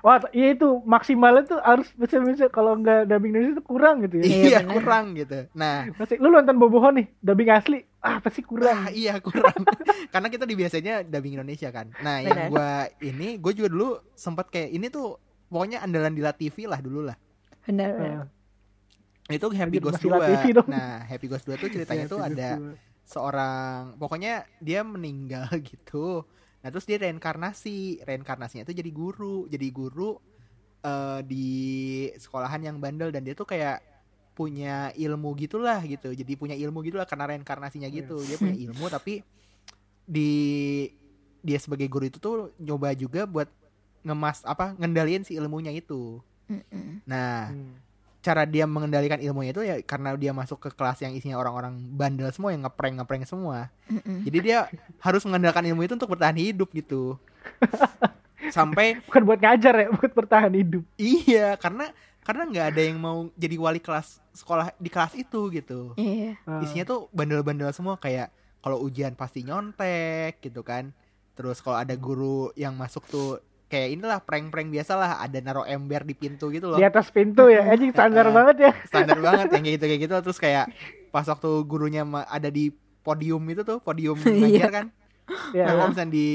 [0.00, 4.24] Wah, iya itu maksimalnya tuh harus bisa-bisa kalau nggak dubbing Indonesia itu kurang gitu ya.
[4.24, 4.74] Iya, bener.
[4.80, 5.38] kurang gitu.
[5.52, 8.86] Nah, Masih lu nonton Boboho nih, dubbing asli, ah pasti kurang.
[8.86, 9.52] ah, iya kurang.
[10.14, 11.92] Karena kita di biasanya dubbing Indonesia kan.
[12.00, 12.48] Nah, yang Benar.
[12.48, 12.70] gue
[13.12, 15.20] ini gue juga dulu sempat kayak ini tuh
[15.50, 17.18] pokoknya andalan di La TV lah dulu lah.
[17.60, 18.24] benar Nah,
[19.28, 20.32] Itu Happy Ghost masih La 2.
[20.32, 20.68] TV dong.
[20.70, 22.48] Nah, Happy Ghost 2 tuh ceritanya tuh itu ada
[23.04, 26.24] seorang pokoknya dia meninggal gitu
[26.60, 30.20] Nah terus dia reinkarnasi, reinkarnasinya itu jadi guru, jadi guru
[30.84, 31.48] eh, di
[32.16, 33.80] sekolahan yang bandel dan dia tuh kayak
[34.36, 36.12] punya ilmu gitulah gitu.
[36.12, 38.20] Jadi punya ilmu gitulah karena reinkarnasinya gitu.
[38.24, 39.20] Dia punya ilmu tapi
[40.04, 40.32] di
[41.40, 43.48] dia sebagai guru itu tuh nyoba juga buat
[44.04, 46.20] ngemas apa ngendaliin si ilmunya itu.
[47.04, 47.74] Nah, Hmm.
[48.20, 52.28] Cara dia mengendalikan ilmunya itu ya karena dia masuk ke kelas yang isinya orang-orang bandel
[52.32, 53.72] semua yang ngeprank ngeprank semua.
[53.88, 54.28] Mm-mm.
[54.28, 54.68] Jadi dia
[55.00, 57.16] harus mengandalkan ilmu itu untuk bertahan hidup gitu.
[58.56, 61.92] Sampai bukan buat ngajar ya buat bertahan hidup iya karena
[62.26, 65.96] karena nggak ada yang mau jadi wali kelas sekolah di kelas itu gitu.
[65.96, 66.36] Iya.
[66.44, 66.60] Ah.
[66.62, 70.92] Isinya tuh bandel-bandel semua kayak kalau ujian pasti nyontek gitu kan.
[71.34, 73.40] Terus kalau ada guru yang masuk tuh
[73.70, 76.76] kayak inilah prank-prank biasa lah ada naruh ember di pintu gitu loh.
[76.76, 80.14] di atas pintu ya anjing standar banget ya standar banget yang kayak gitu kayak gitu
[80.26, 80.66] terus kayak
[81.14, 82.74] pas waktu gurunya ada di
[83.06, 84.66] podium itu tuh podium Iya.
[84.66, 84.86] ngajar kan
[85.54, 86.26] ya nah, ya, kalau misalnya di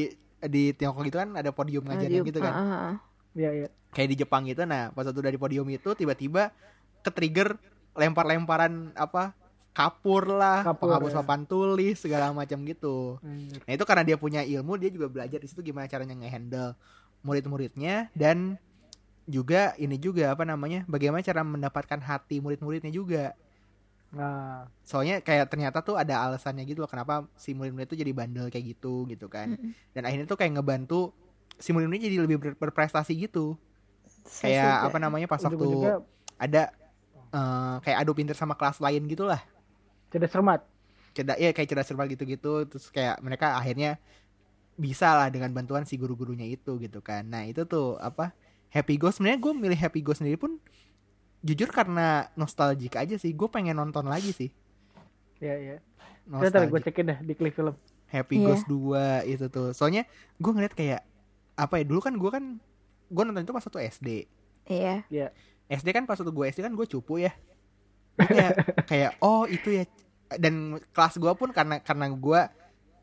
[0.47, 2.95] di Tiongkok gitu kan ada podium ngajar gitu kan ah, ah, ah.
[3.35, 3.67] ya, ya.
[3.91, 6.55] kayak di Jepang gitu nah pas waktu dari podium itu tiba-tiba
[7.03, 7.59] ke trigger
[7.99, 9.35] lempar-lemparan apa
[9.75, 11.17] kapur lah Kapur, penghapus ya.
[11.19, 13.59] papan tulis segala macam gitu Anjir.
[13.67, 16.79] nah itu karena dia punya ilmu dia juga belajar di situ gimana caranya ngehandle
[17.25, 18.61] murid-muridnya dan
[19.25, 23.33] juga ini juga apa namanya bagaimana cara mendapatkan hati murid-muridnya juga.
[24.13, 24.69] Nah.
[24.85, 28.77] Soalnya kayak ternyata tuh ada alasannya gitu loh kenapa si murid-murid itu jadi bandel kayak
[28.77, 29.57] gitu gitu kan.
[29.97, 31.09] Dan akhirnya tuh kayak ngebantu
[31.57, 33.57] si murid-murid jadi lebih ber- berprestasi gitu.
[34.25, 34.87] Saya kayak suka.
[34.93, 35.67] apa namanya pas waktu
[36.37, 36.63] ada
[37.33, 39.41] eh, kayak adu pinter sama kelas lain gitulah.
[40.13, 40.61] Cerdas cermat.
[41.17, 42.69] Cerdas ya kayak cerdas cermat gitu-gitu.
[42.69, 43.97] Terus kayak mereka akhirnya
[44.75, 47.27] bisa lah dengan bantuan si guru-gurunya itu gitu kan.
[47.27, 48.35] Nah itu tuh apa
[48.69, 50.59] Happy Ghost sebenarnya gue milih Happy Ghost sendiri pun
[51.39, 53.31] jujur karena nostalgia aja sih.
[53.31, 54.49] Gue pengen nonton lagi sih.
[55.39, 55.77] Ya ya
[56.25, 57.77] ntar gue cekin dah di klik film.
[58.09, 58.45] Happy Iya.
[58.53, 59.69] Ghost 2 itu tuh.
[59.77, 60.03] Soalnya
[60.41, 61.01] gue ngeliat kayak
[61.55, 62.43] apa ya dulu kan gue kan
[63.07, 64.09] gue nonton itu pas waktu SD
[64.65, 65.29] Iya.
[65.69, 67.31] SD kan pas waktu gue SD kan gue cupu ya.
[68.17, 68.51] Kayak
[68.89, 69.85] kayak oh itu ya.
[70.41, 72.41] Dan kelas gue pun karena karena gue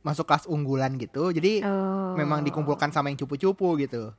[0.03, 2.15] masuk kelas unggulan gitu jadi Oh.
[2.15, 4.11] memang dikumpulkan sama yang cupu-cupu gitu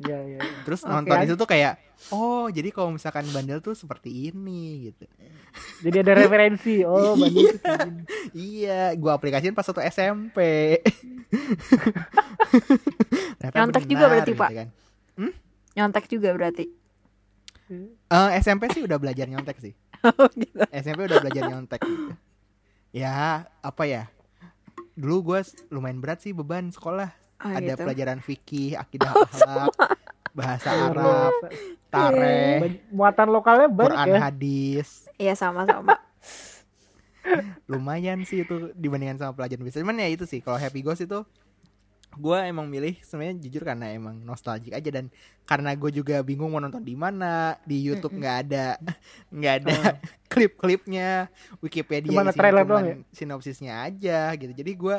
[0.00, 0.40] ya ya ya.
[0.64, 1.76] terus Oke, nonton itu tuh kayak
[2.08, 5.04] oh jadi kalau misalkan bandel tuh seperti ini gitu
[5.82, 7.20] jadi ada referensi oh tuh
[7.60, 8.00] kayak gini.
[8.32, 10.38] iya gue aplikasiin pas waktu SMP
[13.48, 14.50] Nyontek juga berarti, gitu Pak.
[14.50, 14.68] kan.
[15.76, 16.64] Nyontek juga berarti.
[18.08, 19.72] Eh, SMP sih udah belajar nyontek sih
[20.08, 20.56] Oh gitu.
[20.72, 22.12] SMP udah belajar nyontek gitu.
[22.90, 24.08] Ya, apa ya?
[24.98, 25.40] Dulu gue
[25.70, 27.14] lumayan berat sih beban sekolah.
[27.38, 27.86] Oh, Ada gitu.
[27.86, 29.70] pelajaran fikih, akidah akhlak,
[30.34, 31.30] bahasa Arab,
[31.86, 34.88] tareh, Banyak- muatan lokalnya banyak Quran ya hadis.
[35.14, 35.94] Iya sama-sama.
[37.70, 39.86] Lumayan sih itu dibandingkan sama pelajaran biasa.
[39.86, 41.22] Cuman ya itu sih kalau Happy Ghost itu
[42.10, 45.12] gue emang milih sebenarnya jujur karena emang nostalgic aja dan
[45.44, 48.80] karena gue juga bingung mau nonton di mana di YouTube nggak ada
[49.36, 49.76] nggak ada
[50.32, 51.28] klip-klipnya
[51.58, 52.96] Wikipedia isinya trailer cuman doang ya?
[53.10, 54.52] sinopsisnya aja gitu.
[54.52, 54.96] Jadi gue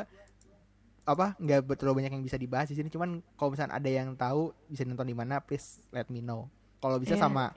[1.02, 2.88] apa nggak betul banyak yang bisa dibahas di sini.
[2.88, 6.46] Cuman kalau misalnya ada yang tahu bisa nonton di mana please let me know.
[6.78, 7.22] Kalau bisa Iya.
[7.22, 7.52] sama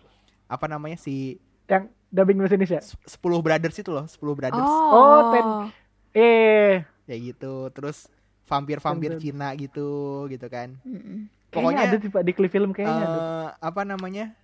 [0.45, 2.81] apa namanya si yang dubbing bahasa Indonesia?
[2.81, 3.07] 10
[3.39, 4.67] brothers itu loh 10 brothers.
[4.67, 5.71] Oh, ten-
[6.13, 6.73] eh.
[7.03, 8.05] Ya gitu terus
[8.45, 9.15] vampir-vampir.
[9.17, 9.87] Cina gitu
[10.27, 11.27] gitu kan Mm-mm.
[11.47, 13.07] kayaknya Pokoknya, ada sih pak di klik film kayaknya ada.
[13.09, 14.35] eh, apa namanya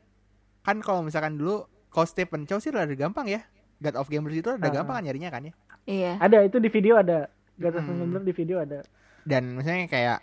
[0.62, 3.42] kan kalau misalkan dulu kalau Stephen Chow sih rada gampang ya
[3.78, 4.74] God of Gamers itu rada Ah.
[4.74, 6.12] gampang kan nyarinya kan ya Iya.
[6.18, 8.00] ada itu di video ada Gak tahu Hmm.
[8.10, 8.80] bener di video ada
[9.22, 10.20] dan misalnya kayak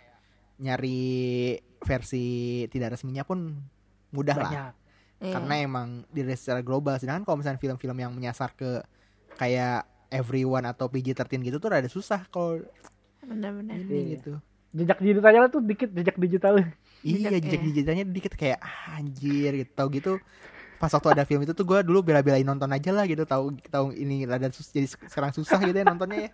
[0.57, 1.01] nyari
[1.79, 2.25] versi
[2.67, 3.61] tidak resminya pun
[4.09, 4.73] mudah lah banyak
[5.19, 5.33] Iya.
[5.33, 8.81] karena emang dirilis secara global sedangkan kalau misalnya film-film yang menyasar ke
[9.33, 12.61] kayak everyone atau PG-13 gitu tuh rada susah kalau
[13.21, 13.75] benar-benar.
[13.79, 14.05] ini Iya.
[14.15, 14.33] gitu
[14.69, 16.53] jejak digitalnya tuh dikit jejak digital
[17.01, 17.65] Iya Jejak, jejak ya.
[17.65, 20.13] digitalnya dikit kayak ah, anjir gitu tau gitu
[20.77, 23.89] pas waktu ada film itu tuh gue dulu bela-belain nonton aja lah gitu tahu tahu
[23.91, 26.31] ini rada sus jadi sekarang susah gitu ya nontonnya ya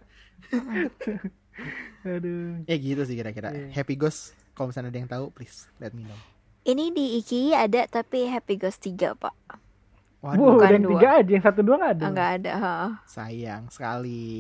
[2.04, 3.72] aduh ya gitu sih kira-kira Iya.
[3.74, 6.18] Happy Ghost kalau misalnya ada yang tahu please let me know
[6.64, 9.36] Ini di IKI ada tapi Happy Ghost 3, Pak.
[10.24, 10.40] Waduh.
[10.40, 10.92] Wow, bukan dan dua.
[10.96, 12.76] tiga aja yang satu dua nggak ada Enggak ada, ha.
[13.04, 14.32] sayang sekali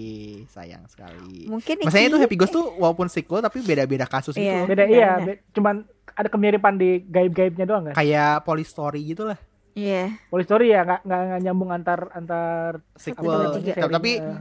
[0.48, 1.46] sayang sekali.
[1.46, 4.64] Mungkin Maksudnya itu Happy Ghost tuh walaupun sequel tapi beda-beda kasus Iya.
[4.64, 9.28] gitu beda iya be- cuman ada kemiripan di gaib-gaibnya doang kan kayak Police Story gitu
[9.28, 9.36] lah
[9.74, 10.14] Iya.
[10.30, 13.58] Police Story ya nggak nggak nyambung antar antar sequel.
[13.58, 13.90] tiga.
[13.90, 14.40] tapi eh,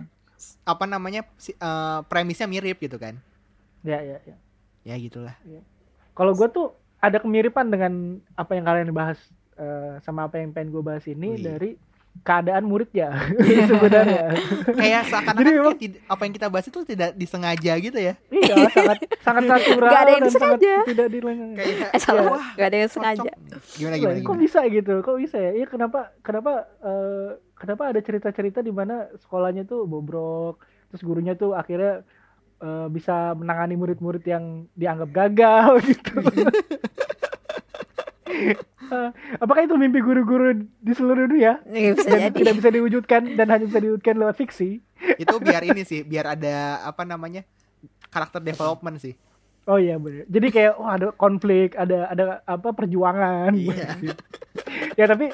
[0.62, 3.16] apa namanya si- eh, premisnya mirip gitu kan?
[3.80, 4.36] Ya ya ya
[4.84, 5.32] ya gitulah.
[6.12, 7.92] Kalau gue tuh ada kemiripan dengan
[8.34, 9.18] apa yang kalian bahas
[9.62, 11.40] eh, sama apa yang pengen gue bahas ini Wih.
[11.40, 11.70] dari
[12.14, 13.08] keadaan muridnya
[13.70, 14.36] sebenarnya.
[14.68, 18.14] Kayak seakan-akan Jadi memang- kayak tid- apa yang kita bahas itu tidak disengaja gitu ya.
[18.28, 20.74] Iya, sangat sangat natural Nggak ada yang dan sangat disengaja.
[20.84, 21.52] tidak dilengang.
[21.54, 23.30] Kayak Eh salah, wah, gak ada yang sengaja.
[23.72, 24.42] Gimana Lah, gimana kok gimana?
[24.42, 24.94] bisa gitu?
[25.00, 25.52] Kok bisa ya?
[25.54, 31.54] Iya kenapa kenapa eh, kenapa ada cerita-cerita di mana sekolahnya tuh bobrok, terus gurunya tuh
[31.54, 32.04] akhirnya
[32.60, 34.44] eh, bisa menangani murid-murid yang
[34.74, 36.12] dianggap gagal gitu.
[38.92, 42.36] Eh, Apakah itu mimpi guru-guru di seluruh dunia Nggak bisa dan jadi.
[42.36, 44.84] tidak bisa diwujudkan dan hanya bisa diwujudkan lewat fiksi?
[45.16, 47.42] Itu biar ini sih, biar ada apa namanya?
[48.12, 49.16] karakter development sih.
[49.64, 50.28] Oh iya bener.
[50.28, 53.56] Jadi kayak oh ada konflik, ada ada apa perjuangan.
[53.56, 53.96] Iya.
[55.00, 55.32] ya tapi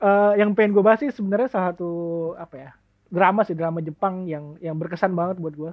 [0.00, 1.90] eh, yang pengen gue bahas sih sebenarnya salah satu
[2.40, 2.70] apa ya
[3.12, 5.72] drama sih drama Jepang yang yang berkesan banget buat gue.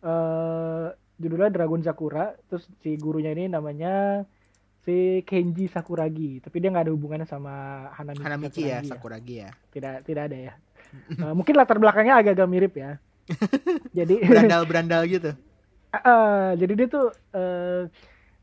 [0.00, 0.86] eh
[1.18, 2.32] judulnya Dragon Sakura.
[2.48, 4.24] Terus si gurunya ini namanya
[4.88, 6.40] si Kenji Sakuragi.
[6.40, 9.50] Tapi dia nggak ada hubungannya sama Hanamichi, Hanamichi ya, Sakuragi Sakuragi ya.
[9.68, 10.54] Tidak tidak ada ya.
[11.20, 12.96] Eh, mungkin latar belakangnya agak-agak mirip ya.
[13.98, 15.32] Jadi Berandal-berandal gitu.
[15.88, 17.88] Eh, jadi dia tuh eh,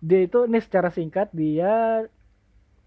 [0.01, 2.01] dia itu nih secara singkat dia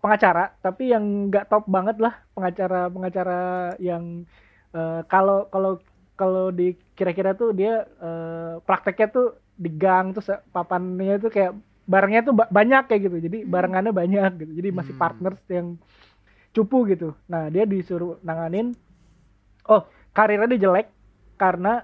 [0.03, 3.43] pengacara tapi yang nggak top banget lah pengacara pengacara
[3.79, 4.27] yang
[4.75, 5.79] eh, kalau kalau
[6.19, 11.55] kalau di kira-kira tuh dia eh, prakteknya tuh di gang terus papannya tuh kayak
[11.89, 13.17] barangnya tuh ba- banyak kayak gitu.
[13.25, 14.53] Jadi barengannya banyak gitu.
[14.53, 15.03] Jadi masih Hmm.
[15.03, 15.67] partners yang
[16.53, 17.17] cupu gitu.
[17.27, 18.77] Nah dia disuruh nanganin
[19.65, 19.83] oh
[20.13, 20.87] karirnya dia jelek
[21.35, 21.83] karena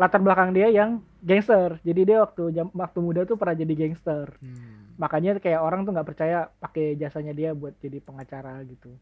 [0.00, 1.76] latar belakang dia yang gangster.
[1.84, 4.32] Jadi dia waktu jam waktu muda tuh pernah jadi gangster.
[4.40, 4.80] Hmm.
[4.92, 8.92] makanya kayak orang tuh nggak percaya pakai jasanya dia buat jadi pengacara gitu.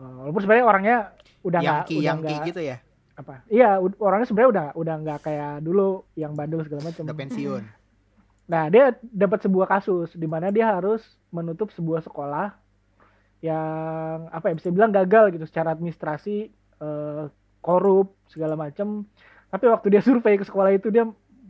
[0.00, 0.96] Eh, walaupun sebenarnya orangnya
[1.44, 2.76] udah nggak udah nggak gitu ya.
[3.14, 3.44] apa?
[3.46, 7.04] Iya orangnya sebenarnya udah udah nggak kayak dulu yang bandel segala macam.
[7.06, 7.62] Udah pensiun.
[8.46, 11.02] Nah dia dapat sebuah kasus di mana dia harus
[11.34, 12.54] menutup sebuah sekolah
[13.42, 16.50] yang apa ya bisa bilang gagal gitu secara administrasi
[16.82, 17.24] eh,
[17.60, 19.04] korup segala macam
[19.50, 21.06] tapi waktu dia survei ke sekolah itu dia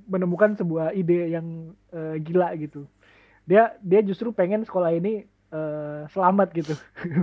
[0.07, 2.87] menemukan sebuah ide yang eh, gila gitu.
[3.47, 6.75] Dia dia justru pengen sekolah ini eh, selamat gitu.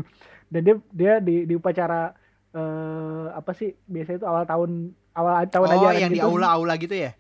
[0.51, 2.13] Dan dia dia di di upacara
[2.53, 4.71] eh, apa sih biasanya itu awal tahun
[5.11, 6.27] awal tahun Oh, ajaran yang di gitu.
[6.27, 7.11] aula-aula gitu ya?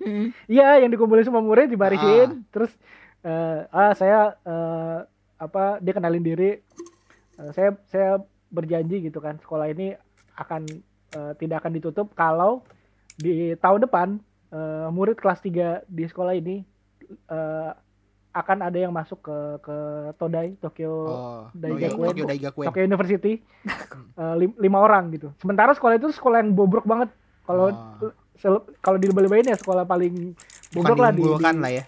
[0.45, 2.69] Iya, yang dikumpulin semua murid dibarisin, terus
[3.21, 4.97] eh, ah saya eh,
[5.37, 6.61] apa dia kenalin diri,
[7.33, 9.97] Eh, saya saya berjanji gitu kan sekolah ini
[10.35, 10.69] akan
[11.11, 12.61] eh, tidak akan ditutup kalau
[13.15, 14.07] di tahun depan
[14.49, 16.61] eh, murid kelas 3 di sekolah ini
[17.27, 17.71] eh,
[18.33, 19.77] akan ada yang masuk ke ke
[20.17, 22.09] Todai Tokyo Oh, Daigakuen.
[22.09, 22.65] Tokyo Daigakuen.
[22.65, 23.33] Tokyo University
[24.41, 25.29] lim- lima orang gitu.
[25.37, 27.13] Sementara sekolah itu sekolah yang bobrok banget.
[27.45, 27.69] Kalau
[28.01, 28.59] Oh.
[28.81, 30.33] kalau di lebayin ya sekolah paling
[30.73, 31.83] Bukan bobrok lah di, di- lah ya.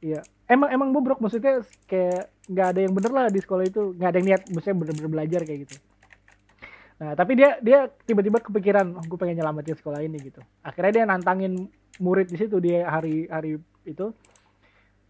[0.00, 0.20] Iya.
[0.48, 4.16] Emang emang bobrok maksudnya kayak nggak ada yang bener lah di sekolah itu, nggak ada
[4.16, 5.76] yang niat maksudnya bener-bener belajar kayak gitu.
[6.96, 10.40] Nah tapi dia dia tiba-tiba kepikiran, oh, gue pengen nyelamatin sekolah ini gitu.
[10.64, 11.68] Akhirnya dia nantangin
[12.00, 14.16] murid di situ dia hari hari itu.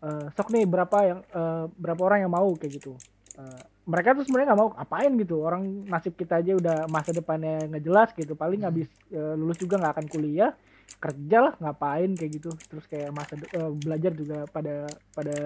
[0.06, 2.94] Eh, sok nih berapa yang eh, berapa orang yang mau kayak gitu.
[3.34, 5.36] Eh, mereka tuh sebenarnya nggak mau apain gitu.
[5.40, 8.32] Orang nasib kita aja udah masa depannya nggak jelas gitu.
[8.32, 8.68] Paling Hmm.
[8.70, 10.50] habis eh, lulus juga nggak akan kuliah
[10.96, 15.36] kerja lah ngapain kayak gitu terus kayak masa eh, belajar juga pada pada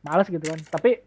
[0.00, 1.02] males gitu kan tapi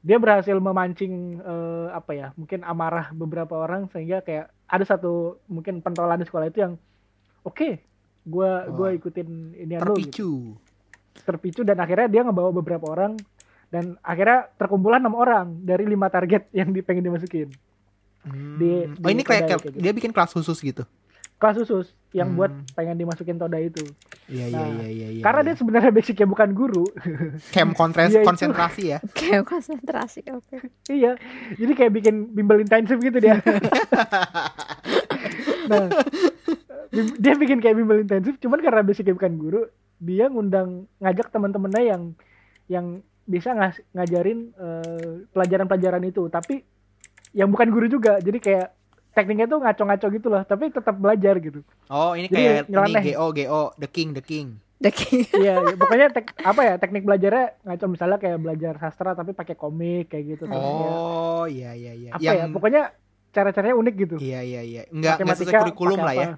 [0.00, 5.82] dia berhasil memancing eh, apa ya mungkin amarah beberapa orang sehingga kayak ada satu mungkin
[5.82, 6.74] pentolan di sekolah itu yang
[7.42, 7.82] oke
[8.22, 8.96] gua gua Oh.
[8.96, 9.28] ikutin
[9.58, 10.54] ini lu gitu.
[11.22, 11.60] Terpicu.
[11.60, 13.14] dan akhirnya dia ngebawa beberapa orang
[13.66, 17.48] dan akhirnya terkumpulan enam orang dari lima target yang di- pengen dimasukin
[18.20, 18.60] Hmm.
[18.60, 19.80] Di- oh ini di kayak, kayak- kayak gitu.
[19.80, 20.84] dia bikin kelas khusus gitu.
[21.36, 22.36] kelas khusus yang Hmm.
[22.36, 23.80] buat pengen dimasukin toda itu
[24.28, 25.08] Iya iya Nah, iya iya.
[25.10, 25.46] iya, karena iya.
[25.46, 26.84] dia sebenarnya basicnya bukan guru
[27.54, 28.98] camp kontres- itu- konsentrasi ya.
[29.16, 30.56] Kayak konsentrasi, oke.
[30.86, 31.16] Iya,
[31.56, 33.40] jadi kayak bikin bimbel intensif gitu dia.
[35.66, 35.86] nah,
[36.92, 39.62] dia bikin kayak bimbel intensif, cuman karena basicnya bukan guru,
[40.00, 42.02] dia ngundang ngajak teman-temannya yang
[42.66, 42.86] yang
[43.22, 46.64] bisa ngas- ngajarin eh, pelajaran-pelajaran itu, tapi
[47.30, 48.66] yang bukan guru juga, jadi kayak
[49.10, 51.60] tekniknya tuh ngaco-ngaco gitu loh, tapi tetap belajar gitu.
[51.86, 53.02] Oh ini Jadi kayak ini nyeleneh.
[53.06, 54.48] GO GO The King The King.
[54.80, 55.28] Daki.
[55.44, 59.52] Iya, ya, pokoknya tek, apa ya teknik belajarnya ngaco misalnya kayak belajar sastra tapi pakai
[59.52, 60.48] komik kayak gitu.
[60.48, 62.10] Oh iya iya iya.
[62.16, 62.82] apa ya pokoknya
[63.30, 64.82] cara-caranya unik gitu Iya iya iya.
[64.88, 66.28] Enggak enggak sesuai kurikulum lah ya.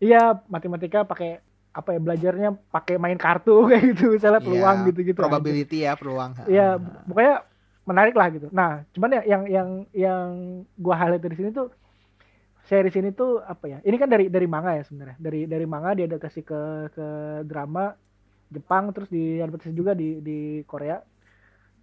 [0.00, 1.44] iya matematika pakai
[1.74, 5.20] apa ya belajarnya pakai main kartu kayak gitu misalnya Iya, peluang gitu-gitu aja.
[5.20, 6.30] Probability ya peluang.
[6.46, 7.34] iya pokoknya
[7.84, 10.26] menarik lah gitu nah cuman ya yang yang yang
[10.74, 11.68] gua highlight dari sini tuh
[12.64, 15.92] series ini tuh apa ya ini kan dari dari manga ya sebenarnya dari dari manga
[15.92, 16.60] diadaptasi ke
[16.90, 17.06] ke
[17.42, 17.92] drama
[18.46, 20.96] Jepang terus diadaptasi juga di di Korea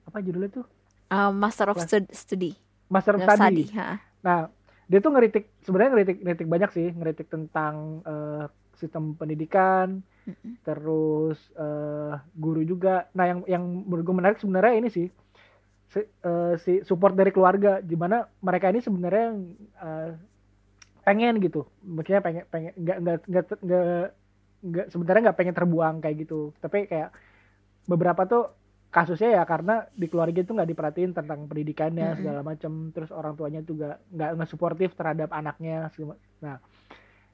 [0.04, 0.66] apa judulnya tuh
[1.06, 1.76] Um, Master of.
[1.78, 2.56] Stud- Study.
[2.88, 3.68] Master of Study.
[3.68, 3.84] Study.
[4.22, 4.48] Nah,
[4.88, 8.48] dia tuh ngeritik sebenarnya ngeritik ngeritik banyak sih ngeritik tentang eh,
[8.82, 10.54] sistem pendidikan Mm-mm.
[10.66, 13.10] terus eh, guru juga.
[13.18, 15.08] Nah yang yang menurut gue menarik sebenarnya ini sih
[15.94, 19.28] si, eh, si support dari keluarga di mana mereka ini sebenarnya
[19.86, 20.12] eh,
[21.06, 21.66] pengen gitu.
[21.86, 23.18] Maksudnya pengen pengen nggak nggak
[23.66, 23.86] nggak
[24.62, 26.54] nggak sebenarnya nggak pengen terbuang kayak gitu.
[26.64, 27.10] Tapi kayak
[27.90, 28.44] beberapa tuh
[28.92, 32.20] kasusnya ya karena di keluarga itu nggak diperhatiin tentang pendidikannya Mm-mm.
[32.20, 35.88] segala macam terus orang tuanya juga nggak nggak suportif terhadap anaknya
[36.44, 36.60] nah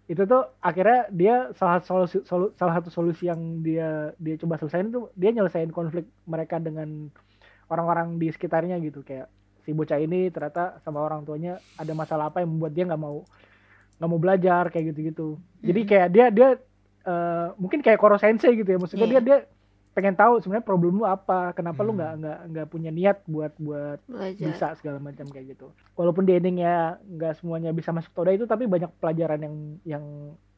[0.07, 3.83] itu tuh akhirnya dia salah solusi solu- salah satu solusi yang dia
[4.15, 6.89] dia coba selesaiin tuh dia nyelesain konflik mereka dengan
[7.71, 9.27] orang-orang di sekitarnya gitu kayak
[9.65, 13.17] si bocah ini ternyata sama orang tuanya ada masalah apa yang membuat dia nggak mau
[13.97, 15.21] nggak mau belajar kayak gitu-gitu
[15.59, 15.89] jadi Mm-mm.
[15.89, 16.47] kayak dia dia
[17.07, 19.11] eh, mungkin kayak Koro Sensei gitu ya maksudnya Iya.
[19.11, 19.37] dia dia
[19.97, 21.97] pengen tahu sebenarnya problem lu apa kenapa lu Hmm.
[21.97, 26.37] nggak nggak nggak punya niat buat buat belajar bisa segala macam kayak gitu walaupun di
[26.37, 30.05] endingnya nggak semuanya bisa masuk Toda itu tapi banyak pelajaran yang yang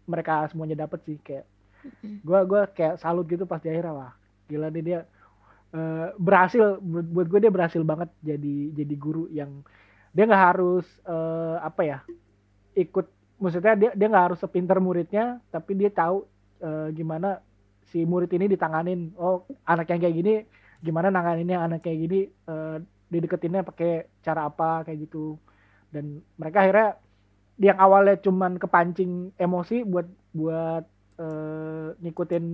[0.03, 1.47] mereka semuanya dapat sih kayak
[1.87, 2.19] Mm-mm.
[2.27, 4.11] gua gua kayak salut gitu pas di akhirnya wah
[4.51, 4.99] gila nih dia
[5.73, 9.63] eh, berhasil buat, buat gue dia berhasil banget jadi jadi guru yang
[10.11, 11.97] dia nggak harus eh, apa ya
[12.75, 13.05] ikut
[13.39, 16.25] maksudnya dia dia nggak harus sepinter muridnya tapi dia tahu
[16.59, 17.39] eh, gimana
[17.89, 20.35] si murid ini ditanganin oh anak yang kayak gini
[20.79, 22.19] gimana nanganinnya anak kayak gini?
[22.27, 22.77] Eh,
[23.09, 24.87] dideketinnya pakai cara apa?
[24.87, 25.35] Kayak gitu.
[25.91, 26.89] Dan mereka akhirnya
[27.59, 30.83] yang awalnya cuman kepancing emosi buat buat
[31.19, 32.45] eh, ngikutin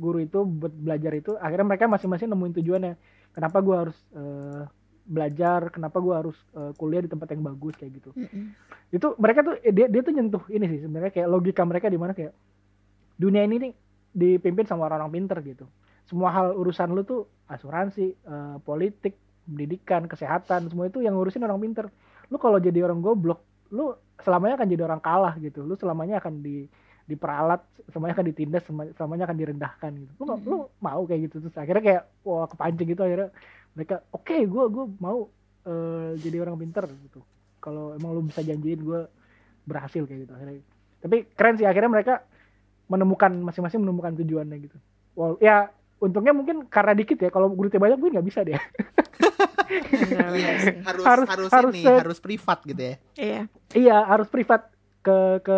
[0.00, 2.94] guru itu buat belajar itu akhirnya mereka masing-masing nemuin tujuannya.
[3.32, 4.62] Kenapa gua harus eh,
[5.08, 5.72] belajar?
[5.72, 7.74] Kenapa gua harus eh, kuliah di tempat yang bagus?
[7.80, 8.10] Kayak gitu.
[8.16, 8.52] Mm-mm.
[8.90, 12.10] itu mereka tuh dia dia tuh nyentuh ini sih sebenarnya kayak logika mereka di mana
[12.10, 12.34] kayak
[13.14, 13.72] dunia ini nih
[14.10, 15.66] dipimpin sama orang-orang pinter gitu.
[16.06, 19.14] Semua hal urusan lu tuh asuransi eh, politik
[19.46, 21.86] pendidikan kesehatan semua itu yang ngurusin orang pinter.
[22.30, 25.62] Lu kalau jadi orang goblok lu selamanya akan jadi orang kalah gitu.
[25.62, 26.66] Lu selamanya akan di
[27.10, 28.62] diperalat semuanya akan ditindas
[28.94, 30.12] selamanya akan direndahkan gitu.
[30.22, 31.58] Lu, lu mau kayak gitu terus.
[31.58, 33.34] Akhirnya kayak wah kepancing gitu akhirnya.
[33.74, 35.18] Mereka oke gua gua mau
[35.66, 37.20] eh, jadi orang pinter gitu.
[37.60, 39.04] Kalau emang lu bisa janjiin gue
[39.68, 40.64] berhasil kayak gitu akhirnya.
[41.00, 42.14] Tapi keren sih akhirnya mereka
[42.90, 44.76] menemukan masing-masing menemukan tujuannya gitu.
[45.14, 48.58] Wal ya untungnya mungkin karena dikit ya kalau muridnya banyak gue nggak bisa deh.
[49.70, 52.94] Harus Harus- harus, harus ini se- harus privat gitu ya.
[53.14, 53.42] Iya.
[53.72, 54.66] Iya harus privat
[55.00, 55.56] ke ke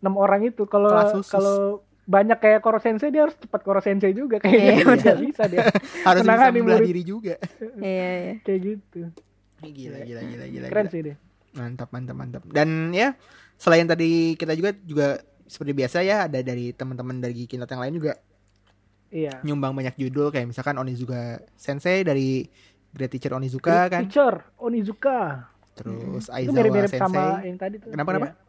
[0.00, 0.66] enam orang itu.
[0.66, 1.58] Kalau kalau
[2.04, 4.84] banyak kayak Koro Sensei dia harus cepat Koro Sensei juga Iya, kayaknya.
[4.84, 4.98] Benar.
[5.00, 5.64] nggak bisa dia
[6.08, 6.86] harus bisa membelah murid.
[6.86, 7.34] diri juga.
[7.80, 8.34] Iya iya.
[8.44, 9.00] Kayak gitu.
[9.64, 10.92] Gila gila gila gila, keren gila.
[10.92, 11.16] sih deh.
[11.56, 12.42] Mantap mantap mantap.
[12.46, 13.16] Dan ya
[13.56, 15.06] selain tadi kita juga juga
[15.44, 18.12] seperti biasa ya ada dari teman-teman dari Kinot yang lain juga.
[19.14, 19.40] Iya.
[19.46, 22.50] Nyumbang banyak judul kayak misalkan Onizuka Sensei dari
[22.90, 24.02] Great Teacher Onizuka kan?
[24.06, 25.50] Teacher Onizuka.
[25.74, 27.02] Terus itu Aizawa mirip-mirip Sensei.
[27.02, 27.90] sama yang tadi tuh.
[27.94, 28.26] Kenapa, kenapa?
[28.26, 28.42] Iya.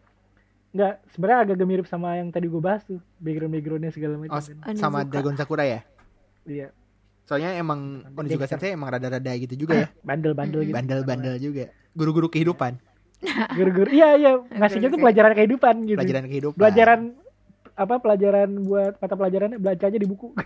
[0.75, 2.99] Nggak, sebenarnya agak mirip sama yang tadi gue bahas tuh.
[3.21, 4.35] Background backgroundnya segala macam.
[4.35, 4.75] Oh, kan.
[4.75, 4.97] sama.
[5.05, 5.81] Dragon Sakura ya?
[6.45, 6.67] Iya.
[7.25, 8.49] Soalnya emang Onizuka.
[8.49, 9.87] Sensei emang rada-rada gitu juga ya.
[10.01, 10.75] Bandel-bandel gitu.
[10.75, 11.69] Bandel-bandel juga.
[11.93, 12.77] Guru-guru kehidupan
[13.55, 14.31] guru-guru iya iya.
[14.59, 15.97] Ngasihnya tuh pelajaran kehidupan gitu.
[15.99, 16.59] Pelajaran kehidupan.
[16.59, 16.99] Pelajaran
[17.75, 20.31] apa pelajaran buat mata pelajarannya belajar aja di buku.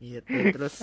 [0.00, 0.24] Gitu.
[0.24, 0.80] gitu terus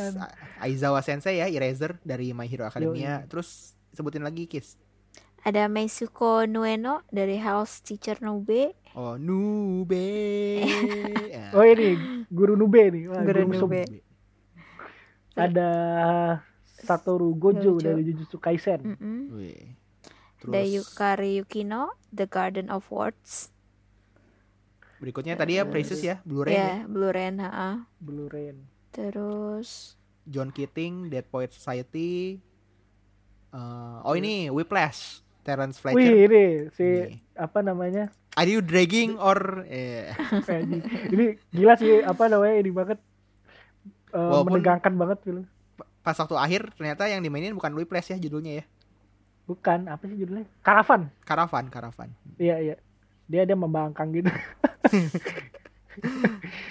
[0.61, 3.25] Aizawa Sensei ya Eraser dari My Hero Academia.
[3.25, 4.77] Terus sebutin lagi Kiss
[5.47, 8.75] ada Meisuko Nueno dari House Teacher Nube.
[8.99, 10.03] Oh Nube.
[11.55, 11.95] Oh ini
[12.27, 13.07] guru nube nih.
[13.07, 13.71] Wah, Guru mesum.
[13.71, 14.03] Nube.
[15.37, 15.69] ada
[16.79, 17.81] Satoru Gojo Gojo.
[17.81, 18.81] dari Jujutsu Kaisen.
[19.31, 19.73] Wih.
[20.37, 23.49] ada terus Yukari Yukino The Garden of Words
[24.97, 26.77] berikutnya tadi ya Precious ya Blu-ray ya ya.
[26.85, 32.41] Blue Rain ha Blue Rain terus John Keating Dead Poet Society
[33.47, 37.17] Eh, oh ini Whiplash Terence wih Fletcher ini si Nih.
[37.33, 40.11] apa namanya Are you dragging or eh,
[41.13, 42.99] ini gila sih apa namanya ini banget
[44.09, 45.47] eh, Walaupun- menegangkan banget film
[46.07, 48.65] pas waktu akhir ternyata yang dimainin bukan Whiplash ya judulnya ya?
[49.43, 50.47] Bukan apa sih judulnya?
[50.63, 52.09] Karavan Caravan Caravan.
[52.39, 52.75] Iya iya.
[53.27, 54.31] Dia ada membangkang gitu.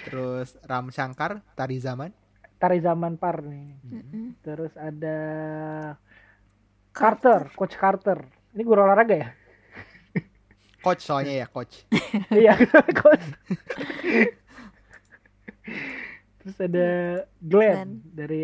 [0.09, 2.09] Terus Ram Shankar Tari Zaman.
[2.57, 3.77] Tari Zaman Par nih.
[3.85, 4.41] Mm-mm.
[4.41, 5.17] terus ada
[6.89, 7.53] Carter.
[7.53, 8.25] Coach Carter.
[8.57, 9.29] Ini guru olahraga ya?
[10.85, 11.85] Coach soalnya ya coach.
[12.33, 12.57] Iya
[12.97, 13.25] Coach.
[16.41, 16.89] Terus ada
[17.37, 17.89] Glenn, Glenn.
[18.17, 18.41] dari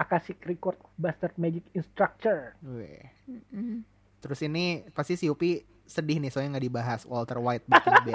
[0.00, 2.56] Akashic Record of Bastard Magic Instructor.
[2.62, 3.84] Mm-mm.
[4.16, 8.14] terus ini pasti si Upi sedih nih soalnya nggak dibahas Walter White Breaking Bad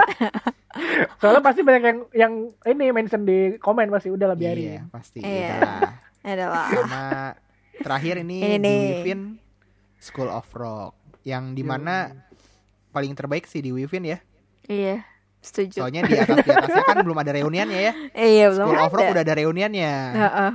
[1.19, 2.33] soalnya pasti banyak yang yang
[2.63, 5.57] ini mention di komen pasti udah lah iya biarin pasti Iya.
[6.21, 7.05] adalah sama
[7.75, 9.21] terakhir ini Ini Finn
[9.97, 12.13] School of Rock yang di mana
[12.91, 14.21] paling terbaik sih di Wivin ya.
[14.65, 15.01] Iya,
[15.39, 15.81] setuju.
[15.81, 17.93] Soalnya di atas di atasnya kan belum ada reuniannya ya.
[18.13, 19.11] Iya, belum School of Rock ada.
[19.11, 19.93] udah ada reuniannya.
[20.13, 20.51] Heeh.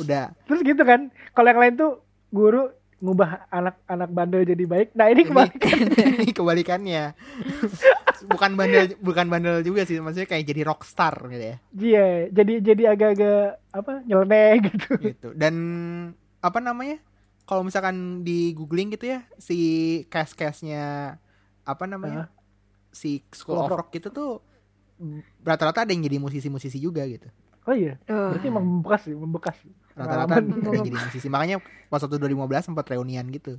[0.00, 0.32] Udah.
[0.48, 1.08] Terus gitu kan.
[1.32, 1.92] Kalau yang lain tuh
[2.32, 4.88] guru ngubah anak-anak bandel jadi baik.
[4.96, 5.60] Nah, ini Ini, kebalik.
[6.24, 7.04] ini kebalikannya.
[8.32, 11.56] bukan bandel bukan bandel juga sih, maksudnya kayak jadi rockstar gitu ya.
[11.76, 13.92] Iya, jadi jadi agak-agak apa?
[14.08, 14.90] nyeleneh gitu.
[14.96, 15.28] Gitu.
[15.36, 15.54] Dan
[16.40, 16.96] apa namanya?
[17.46, 21.14] Kalau misalkan di googling gitu ya, si cast-castnya
[21.62, 22.32] apa namanya?
[22.90, 24.40] Si School of Rock itu tuh
[25.44, 27.28] rata-rata ada yang jadi musisi-musisi juga gitu.
[27.68, 29.54] Oh iya, berarti membekas sih, membekas.
[29.96, 31.28] Rata-rata yang jadi musisi.
[31.28, 31.56] Makanya
[31.88, 33.56] pas waktu 2015 sempat reunian gitu.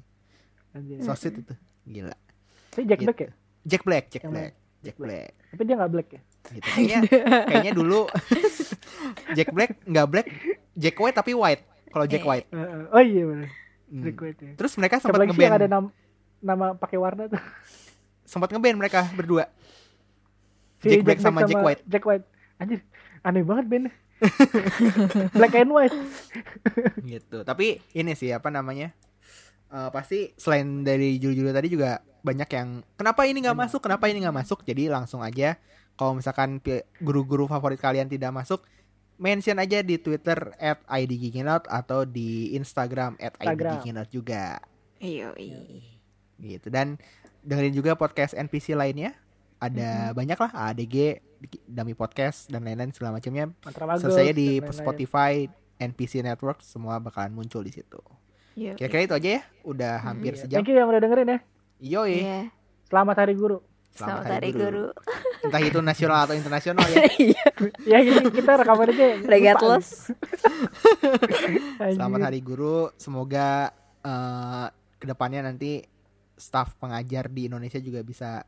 [0.72, 1.02] Anjir.
[1.02, 1.54] So sweet itu.
[1.84, 2.16] Gila.
[2.72, 3.08] Tapi Jack Gitu.
[3.10, 3.32] Black ya?
[3.68, 5.30] Jack Black, Jack Yang Black, Jack Black.
[5.52, 6.22] Tapi dia nggak black ya?
[6.48, 6.64] Gitu.
[6.64, 7.00] Kayaknya
[7.50, 8.00] kayaknya dulu
[9.36, 10.28] Jack Black nggak black,
[10.78, 11.64] Jack White tapi white.
[11.90, 12.28] Kalau Jack Eh.
[12.30, 12.48] White.
[12.54, 12.82] Heeh.
[12.94, 13.50] oh iya benar.
[13.88, 14.02] Hmm.
[14.04, 14.52] Black White ya.
[14.56, 15.90] Terus mereka sempat yang ada ngeband,
[16.40, 17.42] nama, pakai warna tuh?
[18.24, 19.50] sempat ngeband mereka berdua.
[20.80, 21.82] Si Jack Black sama Jack White.
[21.90, 22.26] Jack White.
[22.62, 22.80] Anjir,
[23.26, 23.92] aneh banget bandnya.
[25.38, 25.98] Black and White.
[27.06, 27.44] gitu.
[27.46, 28.94] Tapi ini sih apa namanya?
[29.68, 34.24] Eh, pasti selain dari judul-judul tadi juga banyak yang kenapa ini nggak masuk, kenapa ini
[34.24, 34.64] nggak masuk.
[34.64, 35.60] Jadi langsung aja
[36.00, 36.62] kalau misalkan
[37.04, 38.64] guru-guru favorit kalian tidak masuk,
[39.20, 43.36] mention aja di Twitter at @idgiginout atau di Instagram at.
[43.42, 44.62] @idgiginout juga.
[44.98, 45.34] Iya,
[46.38, 47.02] gitu dan
[47.42, 49.18] dengerin juga podcast NPC lainnya
[49.58, 51.22] ada banyak lah ADG
[51.64, 53.52] Dami Podcast dan lain-lain segala macamnya
[53.98, 54.60] selesai di.
[54.68, 55.46] Spotify
[55.78, 58.02] NPC Network semua bakalan muncul di situ
[58.54, 58.74] Iya.
[58.74, 60.42] kira-kira itu aja ya udah hampir Iya.
[60.42, 61.40] sejam Thank you yang udah dengerin ya.
[61.80, 62.40] yoi Iya.
[62.86, 63.60] Selamat Hari Guru.
[63.92, 64.94] Selamat hari guru.
[65.42, 67.02] entah itu nasional atau internasional ya
[67.34, 67.46] Iya.
[67.82, 69.06] ya gini kita rekaman aja.
[69.26, 70.14] Regardless.
[71.98, 74.68] Selamat hari guru semoga eh,
[74.98, 75.82] ke depannya nanti
[76.34, 78.46] staf pengajar di Indonesia juga bisa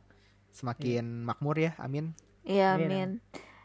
[0.50, 2.14] semakin makmur ya amin
[2.48, 2.88] Iya, Amin.
[2.88, 3.10] amin.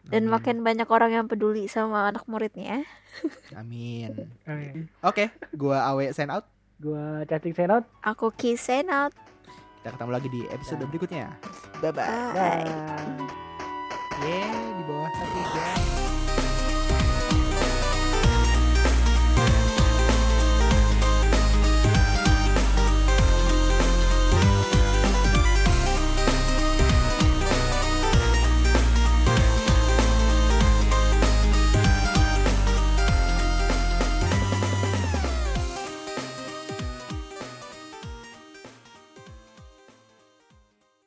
[0.04, 0.32] Dan Amin.
[0.36, 2.84] makin banyak orang yang peduli sama anak muridnya.
[3.60, 4.90] amin Amin.
[5.06, 6.50] oke gua Awe sign out
[6.82, 7.86] Gua cacing sign out.
[8.02, 9.14] Aku kiss out.
[9.80, 11.30] Kita ketemu lagi di episode berikutnya.
[11.78, 12.08] Bye bye.
[12.34, 12.66] Bye.
[12.66, 13.28] Bye.
[14.24, 16.13] Yeah, di bawah satu jam.